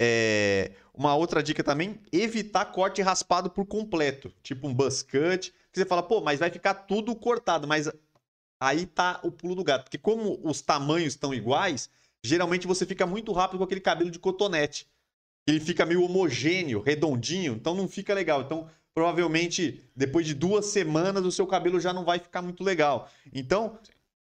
[0.00, 5.80] É, uma outra dica também, evitar corte raspado por completo, tipo um buzz cut, que
[5.80, 7.90] você fala, pô, mas vai ficar tudo cortado, mas
[8.60, 11.90] aí tá o pulo do gato, porque como os tamanhos estão iguais,
[12.22, 14.88] geralmente você fica muito rápido com aquele cabelo de cotonete
[15.48, 18.42] ele fica meio homogêneo, redondinho, então não fica legal.
[18.42, 18.68] Então,
[18.98, 23.08] provavelmente, depois de duas semanas, o seu cabelo já não vai ficar muito legal.
[23.32, 23.78] Então,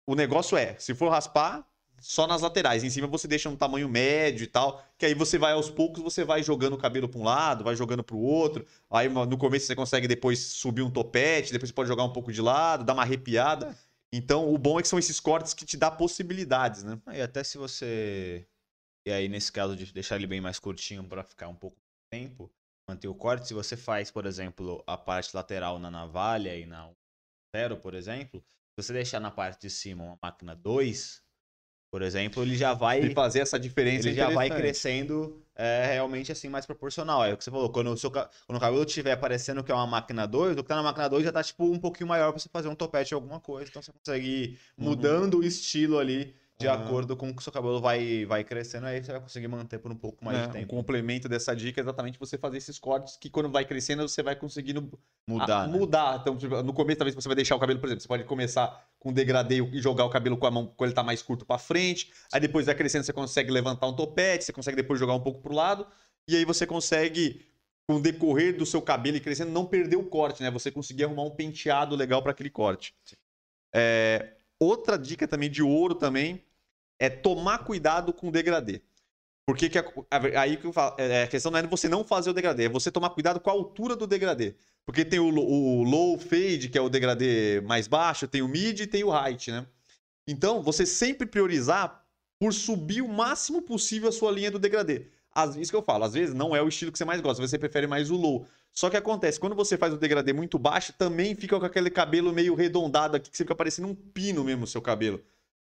[0.04, 1.64] o negócio é, se for raspar,
[2.02, 2.84] só nas laterais.
[2.84, 6.02] Em cima você deixa um tamanho médio e tal, que aí você vai aos poucos,
[6.02, 8.66] você vai jogando o cabelo para um lado, vai jogando para o outro.
[8.90, 12.34] Aí no começo você consegue depois subir um topete, depois você pode jogar um pouco
[12.34, 13.78] de lado, dar uma arrepiada.
[14.12, 17.00] Então, o bom é que são esses cortes que te dá possibilidades, né?
[17.14, 18.48] E até se você
[19.06, 21.78] e aí, nesse caso de deixar ele bem mais curtinho para ficar um pouco
[22.10, 22.52] tempo,
[22.94, 23.48] manter o corte.
[23.48, 26.90] Se você faz, por exemplo, a parte lateral na navalha e na
[27.56, 31.22] 0, por exemplo, se você deixar na parte de cima uma máquina 2,
[31.92, 33.02] por exemplo, ele já vai.
[33.02, 34.08] E fazer essa diferença.
[34.08, 37.24] Ele já vai crescendo é, realmente assim mais proporcional.
[37.24, 37.72] É o que você falou.
[37.72, 40.70] Quando o, seu, quando o cabelo estiver aparecendo que é uma máquina 2, o que
[40.70, 43.14] tá na máquina 2 já tá tipo um pouquinho maior pra você fazer um topete
[43.14, 43.70] ou alguma coisa.
[43.70, 44.86] Então você consegue ir uhum.
[44.86, 45.42] mudando uhum.
[45.42, 49.04] o estilo ali de acordo com o que o seu cabelo vai, vai crescendo, aí
[49.04, 50.66] você vai conseguir manter por um pouco mais é, de tempo.
[50.66, 54.22] Um complemento dessa dica é exatamente você fazer esses cortes que quando vai crescendo você
[54.22, 54.90] vai conseguindo
[55.28, 55.64] mudar.
[55.64, 55.78] A, né?
[55.78, 56.20] Mudar.
[56.22, 58.88] Então, tipo, no começo, talvez você vai deixar o cabelo, por exemplo, você pode começar
[59.00, 61.58] com degradê e jogar o cabelo com a mão quando ele tá mais curto para
[61.58, 62.12] frente.
[62.32, 65.42] Aí depois vai crescendo, você consegue levantar um topete, você consegue depois jogar um pouco
[65.42, 65.86] pro lado.
[66.28, 67.46] E aí você consegue
[67.86, 70.50] com o decorrer do seu cabelo e crescendo, não perder o corte, né?
[70.52, 72.96] Você conseguir arrumar um penteado legal para aquele corte.
[73.76, 76.44] É, outra dica também de ouro também
[77.00, 78.82] é tomar cuidado com o degradê.
[79.46, 79.84] Porque que a,
[80.40, 82.70] aí que eu falo, é, a questão não é você não fazer o degradê, é
[82.70, 84.56] você tomar cuidado com a altura do degradê.
[84.86, 88.80] Porque tem o, o low fade, que é o degradê mais baixo, tem o mid
[88.80, 89.66] e tem o height, né?
[90.28, 92.06] Então, você sempre priorizar
[92.40, 95.08] por subir o máximo possível a sua linha do degradê.
[95.34, 97.46] Às, isso que eu falo, às vezes não é o estilo que você mais gosta,
[97.46, 98.48] você prefere mais o low.
[98.74, 102.34] Só que acontece, quando você faz o degradê muito baixo, também fica com aquele cabelo
[102.34, 105.22] meio redondado aqui, que você fica parecendo um pino mesmo, o seu cabelo.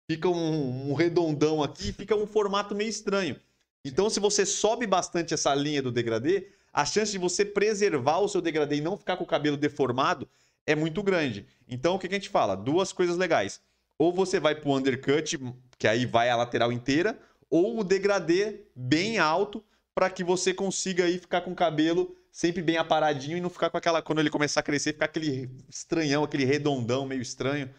[0.08, 3.36] Fica um, um redondão aqui, fica um formato meio estranho.
[3.84, 8.28] Então, se você sobe bastante essa linha do degradê, a chance de você preservar o
[8.28, 10.28] seu degradê e não ficar com o cabelo deformado
[10.64, 11.46] é muito grande.
[11.68, 12.54] Então, o que a gente fala?
[12.54, 13.61] Duas coisas legais.
[13.98, 15.36] Ou você vai para o undercut,
[15.78, 17.18] que aí vai a lateral inteira,
[17.50, 22.62] ou o degradê bem alto, para que você consiga aí ficar com o cabelo sempre
[22.62, 24.03] bem aparadinho e não ficar com aquela.
[24.03, 27.70] Quando ele começar a crescer, ficar aquele estranhão, aquele redondão meio estranho,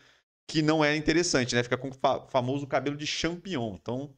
[0.48, 1.64] que não é interessante, né?
[1.64, 3.76] Fica com o famoso cabelo de champignon.
[3.76, 4.14] Então,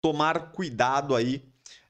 [0.00, 1.44] tomar cuidado aí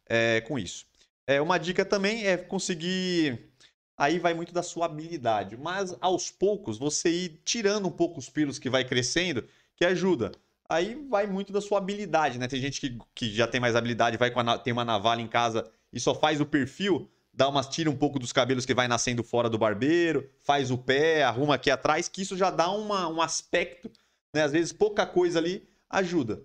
[0.08, 0.86] é, com isso.
[1.26, 3.50] É, uma dica também é conseguir.
[3.98, 8.28] Aí vai muito da sua habilidade, mas aos poucos você ir tirando um pouco os
[8.28, 10.32] pelos que vai crescendo, que ajuda.
[10.68, 12.46] Aí vai muito da sua habilidade, né?
[12.46, 15.28] Tem gente que, que já tem mais habilidade, vai com a, tem uma navalha em
[15.28, 18.86] casa e só faz o perfil, dá umas tira um pouco dos cabelos que vai
[18.86, 23.08] nascendo fora do barbeiro, faz o pé, arruma aqui atrás, que isso já dá uma,
[23.08, 23.90] um aspecto,
[24.34, 24.42] né?
[24.42, 26.42] Às vezes pouca coisa ali ajuda.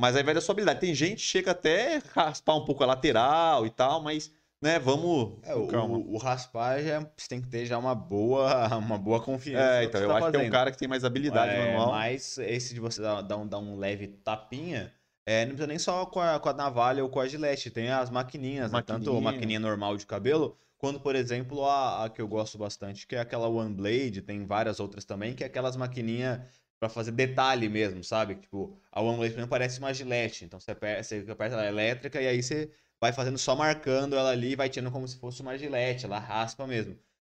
[0.00, 0.78] Mas aí vai da sua habilidade.
[0.78, 4.30] Tem gente que chega até raspar um pouco a lateral e tal, mas,
[4.62, 5.38] né, vamos.
[5.42, 5.98] É, o, calma.
[5.98, 9.80] O, raspar já, você tem que ter já uma boa, uma boa confiança.
[9.80, 10.40] É, então, eu tá acho fazendo.
[10.40, 11.90] que é um cara que tem mais habilidade é, manual.
[11.90, 14.92] Mas esse de você dar, dar, um, dar um leve tapinha.
[15.28, 17.90] É, não precisa nem só com a, com a navalha ou com a gilete, tem
[17.90, 18.80] as maquininhas, né?
[18.86, 23.08] tanto a maquininha normal de cabelo, quanto, por exemplo, a, a, que eu gosto bastante,
[23.08, 26.40] que é aquela One Blade, tem várias outras também, que é aquelas maquininhas
[26.78, 28.36] para fazer detalhe mesmo, sabe?
[28.36, 30.44] Tipo, a One Blade parece uma gilete.
[30.44, 32.70] Então você aperta, você aperta ela elétrica e aí você
[33.00, 36.18] vai fazendo só marcando ela ali e vai tirando como se fosse uma gilete, ela
[36.18, 36.96] raspa mesmo.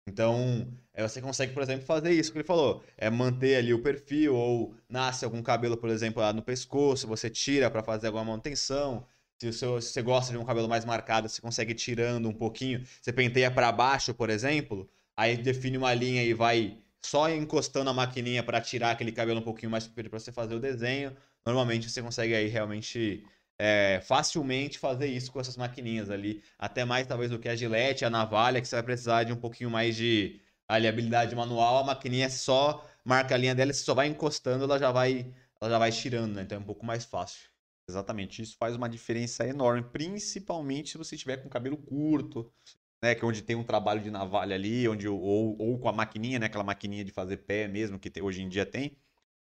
[0.08, 2.82] Então, é, você consegue, por exemplo, fazer isso que ele falou.
[2.98, 7.30] É manter ali o perfil, ou nasce algum cabelo, por exemplo, lá no pescoço, você
[7.30, 9.06] tira para fazer alguma manutenção.
[9.38, 12.34] Se, seu, se, você gosta de um cabelo mais marcado, você consegue ir tirando um
[12.34, 12.84] pouquinho.
[13.02, 17.94] Você penteia para baixo, por exemplo, aí define uma linha e vai só encostando a
[17.94, 21.16] maquininha para tirar aquele cabelo um pouquinho mais para você fazer o desenho.
[21.46, 23.24] Normalmente você consegue aí realmente
[23.60, 26.44] é, facilmente fazer isso com essas maquininhas ali.
[26.58, 29.38] Até mais talvez do que a gilete, a navalha, que você vai precisar de um
[29.38, 31.80] pouquinho mais de ali, habilidade manual.
[31.80, 35.72] A maquininha só marca a linha dela, você só vai encostando, ela já vai, ela
[35.72, 36.42] já vai tirando, né?
[36.44, 37.50] Então é um pouco mais fácil.
[37.90, 42.52] Exatamente, isso faz uma diferença enorme, principalmente se você tiver com cabelo curto,
[43.02, 45.94] né, que é onde tem um trabalho de navalha ali, onde ou, ou com a
[45.94, 48.98] maquininha, né, aquela maquininha de fazer pé mesmo que hoje em dia tem.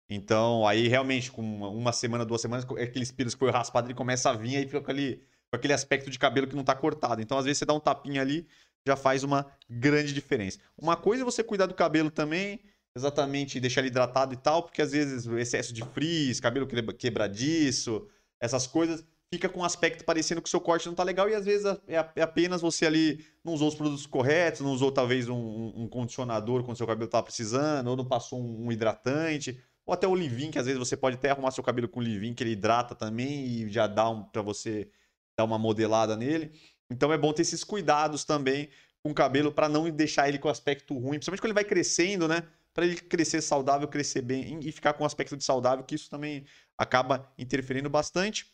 [0.09, 4.31] Então, aí realmente com uma semana, duas semanas, aqueles pelos que foi raspado, ele começa
[4.31, 5.17] a vir aí fica com aquele,
[5.51, 7.21] com aquele aspecto de cabelo que não está cortado.
[7.21, 8.47] Então, às vezes você dá um tapinha ali,
[8.87, 10.61] já faz uma grande diferença.
[10.79, 12.61] Uma coisa é você cuidar do cabelo também,
[12.97, 18.07] exatamente deixar ele hidratado e tal, porque às vezes o excesso de frizz, cabelo quebradiço,
[18.41, 21.35] essas coisas fica com um aspecto parecendo que o seu corte não tá legal e
[21.35, 25.29] às vezes é, é apenas você ali não usou os produtos corretos, não usou talvez
[25.29, 30.07] um, um condicionador quando seu cabelo tava precisando, ou não passou um hidratante, ou até
[30.07, 32.51] o leave que às vezes você pode até arrumar seu cabelo com leave que ele
[32.51, 34.91] hidrata também e já dá um para você
[35.39, 36.53] dar uma modelada nele.
[36.91, 38.69] Então é bom ter esses cuidados também
[39.03, 42.27] com o cabelo para não deixar ele com aspecto ruim, principalmente quando ele vai crescendo,
[42.27, 42.43] né?
[42.75, 46.11] Para ele crescer saudável, crescer bem e ficar com um aspecto de saudável, que isso
[46.11, 46.45] também
[46.77, 48.53] acaba interferindo bastante.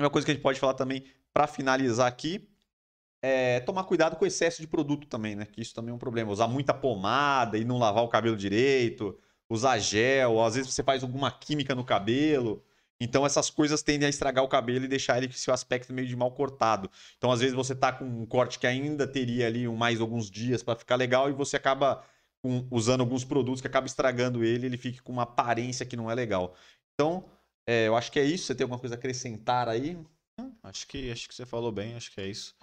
[0.00, 2.48] Uma coisa que a gente pode falar também para finalizar aqui
[3.22, 5.44] é tomar cuidado com o excesso de produto também, né?
[5.44, 6.30] Que isso também é um problema.
[6.30, 9.18] Usar muita pomada e não lavar o cabelo direito,
[9.50, 12.62] usar gel, às vezes você faz alguma química no cabelo.
[13.00, 16.08] Então essas coisas tendem a estragar o cabelo e deixar ele com seu aspecto meio
[16.08, 16.90] de mal cortado.
[17.16, 20.62] Então às vezes você tá com um corte que ainda teria ali mais alguns dias
[20.62, 22.04] para ficar legal e você acaba
[22.70, 26.14] usando alguns produtos que acaba estragando ele, ele fica com uma aparência que não é
[26.14, 26.54] legal.
[26.94, 27.24] Então,
[27.66, 28.46] é, eu acho que é isso.
[28.46, 29.98] Você tem alguma coisa a acrescentar aí?
[30.62, 32.54] Acho que, acho que você falou bem, acho que é isso.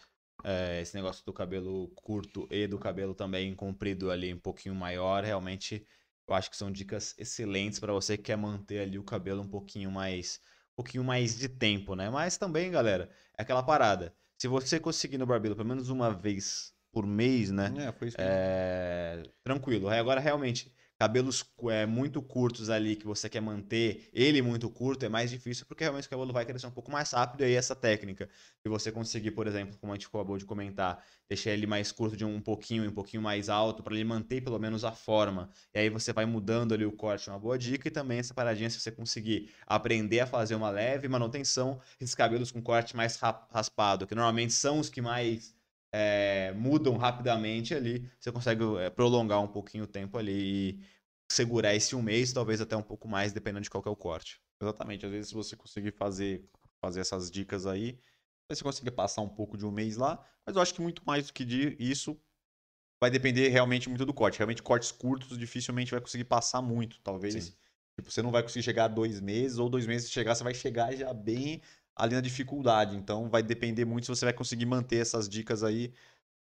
[0.44, 5.24] É, esse negócio do cabelo curto e do cabelo também comprido ali um pouquinho maior,
[5.24, 5.86] realmente
[6.28, 9.48] eu acho que são dicas excelentes para você que quer manter ali o cabelo um
[9.48, 10.40] pouquinho mais,
[10.74, 12.10] um pouquinho mais de tempo, né?
[12.10, 14.16] Mas também, galera, é aquela parada.
[14.38, 17.74] Se você conseguir no barbeiro pelo menos uma vez por mês, né?
[17.78, 18.18] É, foi isso.
[18.20, 19.24] É...
[19.44, 19.90] Tranquilo.
[19.90, 25.10] Agora, realmente, cabelos é, muito curtos ali que você quer manter ele muito curto é
[25.10, 27.76] mais difícil porque realmente o cabelo vai crescer um pouco mais rápido e aí essa
[27.76, 28.30] técnica
[28.62, 32.16] se você conseguir por exemplo como a gente acabou de comentar deixar ele mais curto
[32.16, 35.50] de um pouquinho um pouquinho mais alto para ele manter pelo menos a forma.
[35.74, 37.88] E aí você vai mudando ali o corte uma boa dica.
[37.88, 42.52] E também essa paradinha se você conseguir aprender a fazer uma leve manutenção esses cabelos
[42.52, 43.18] com corte mais
[43.52, 45.56] raspado que normalmente são os que mais
[45.98, 50.80] é, mudam rapidamente ali, você consegue é, prolongar um pouquinho o tempo ali e
[51.32, 53.96] segurar esse um mês, talvez até um pouco mais, dependendo de qual que é o
[53.96, 54.42] corte.
[54.62, 55.06] Exatamente.
[55.06, 56.44] Às vezes, se você conseguir fazer,
[56.82, 57.98] fazer essas dicas aí,
[58.52, 60.22] você conseguir passar um pouco de um mês lá.
[60.46, 61.46] Mas eu acho que muito mais do que
[61.80, 62.20] isso
[63.02, 64.38] vai depender realmente muito do corte.
[64.38, 67.00] Realmente, cortes curtos dificilmente vai conseguir passar muito.
[67.02, 67.42] Talvez.
[67.42, 67.54] Sim.
[67.98, 70.54] Tipo, você não vai conseguir chegar a dois meses, ou dois meses chegar, você vai
[70.54, 71.62] chegar já bem
[71.96, 72.96] ali na dificuldade.
[72.96, 75.94] Então, vai depender muito se você vai conseguir manter essas dicas aí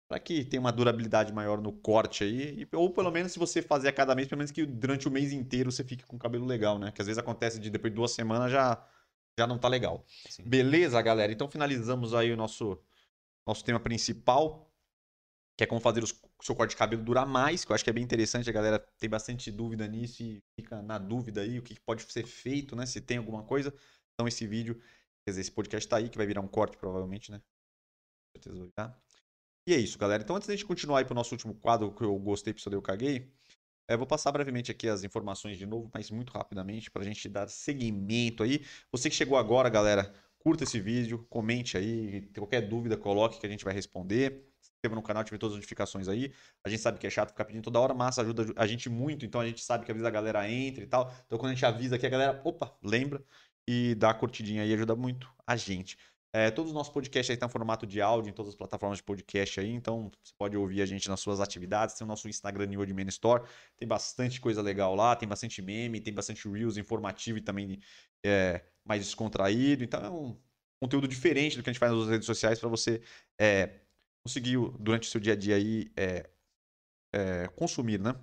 [0.07, 3.87] para que tenha uma durabilidade maior no corte aí, ou pelo menos se você fazer
[3.87, 6.45] a cada mês, pelo menos que durante o mês inteiro você fique com o cabelo
[6.45, 6.91] legal, né?
[6.91, 8.85] Que às vezes acontece de depois de duas semanas já
[9.39, 10.05] já não tá legal.
[10.29, 10.43] Sim.
[10.43, 11.31] Beleza, galera?
[11.31, 12.77] Então finalizamos aí o nosso
[13.47, 14.69] nosso tema principal,
[15.57, 16.07] que é como fazer o
[16.41, 18.79] seu corte de cabelo durar mais, que eu acho que é bem interessante, a galera
[18.99, 22.85] tem bastante dúvida nisso e fica na dúvida aí o que pode ser feito, né?
[22.85, 23.73] Se tem alguma coisa.
[24.13, 24.77] Então esse vídeo,
[25.25, 27.39] quer dizer, esse podcast tá aí, que vai virar um corte provavelmente, né?
[27.39, 29.01] Com certeza vai virar.
[29.67, 30.23] E é isso, galera.
[30.23, 32.81] Então, antes da gente continuar aí pro nosso último quadro, que eu gostei, episódio eu
[32.81, 33.31] caguei,
[33.87, 37.27] eu vou passar brevemente aqui as informações de novo, mas muito rapidamente, para a gente
[37.29, 38.65] dar seguimento aí.
[38.91, 43.49] Você que chegou agora, galera, curta esse vídeo, comente aí, qualquer dúvida, coloque que a
[43.49, 44.47] gente vai responder.
[44.59, 46.33] Se inscreva no canal, ative todas as notificações aí.
[46.63, 49.25] A gente sabe que é chato ficar pedindo toda hora, mas ajuda a gente muito,
[49.25, 51.13] então a gente sabe que às vezes a galera entra e tal.
[51.25, 53.23] Então, quando a gente avisa aqui, a galera, opa, lembra
[53.67, 55.97] e dá a curtidinha aí, ajuda muito a gente.
[56.33, 58.99] É, todos os nossos podcasts aí estão em formato de áudio em todas as plataformas
[58.99, 61.95] de podcast aí, então você pode ouvir a gente nas suas atividades.
[61.95, 63.43] Tem o nosso Instagram New Man Store,
[63.77, 67.81] tem bastante coisa legal lá, tem bastante meme, tem bastante reels informativo e também
[68.25, 69.83] é, mais descontraído.
[69.83, 70.39] Então é um
[70.81, 73.01] conteúdo diferente do que a gente faz nas redes sociais para você
[73.39, 73.81] é,
[74.25, 75.91] conseguir durante o seu dia a dia aí
[77.57, 78.15] consumir, né?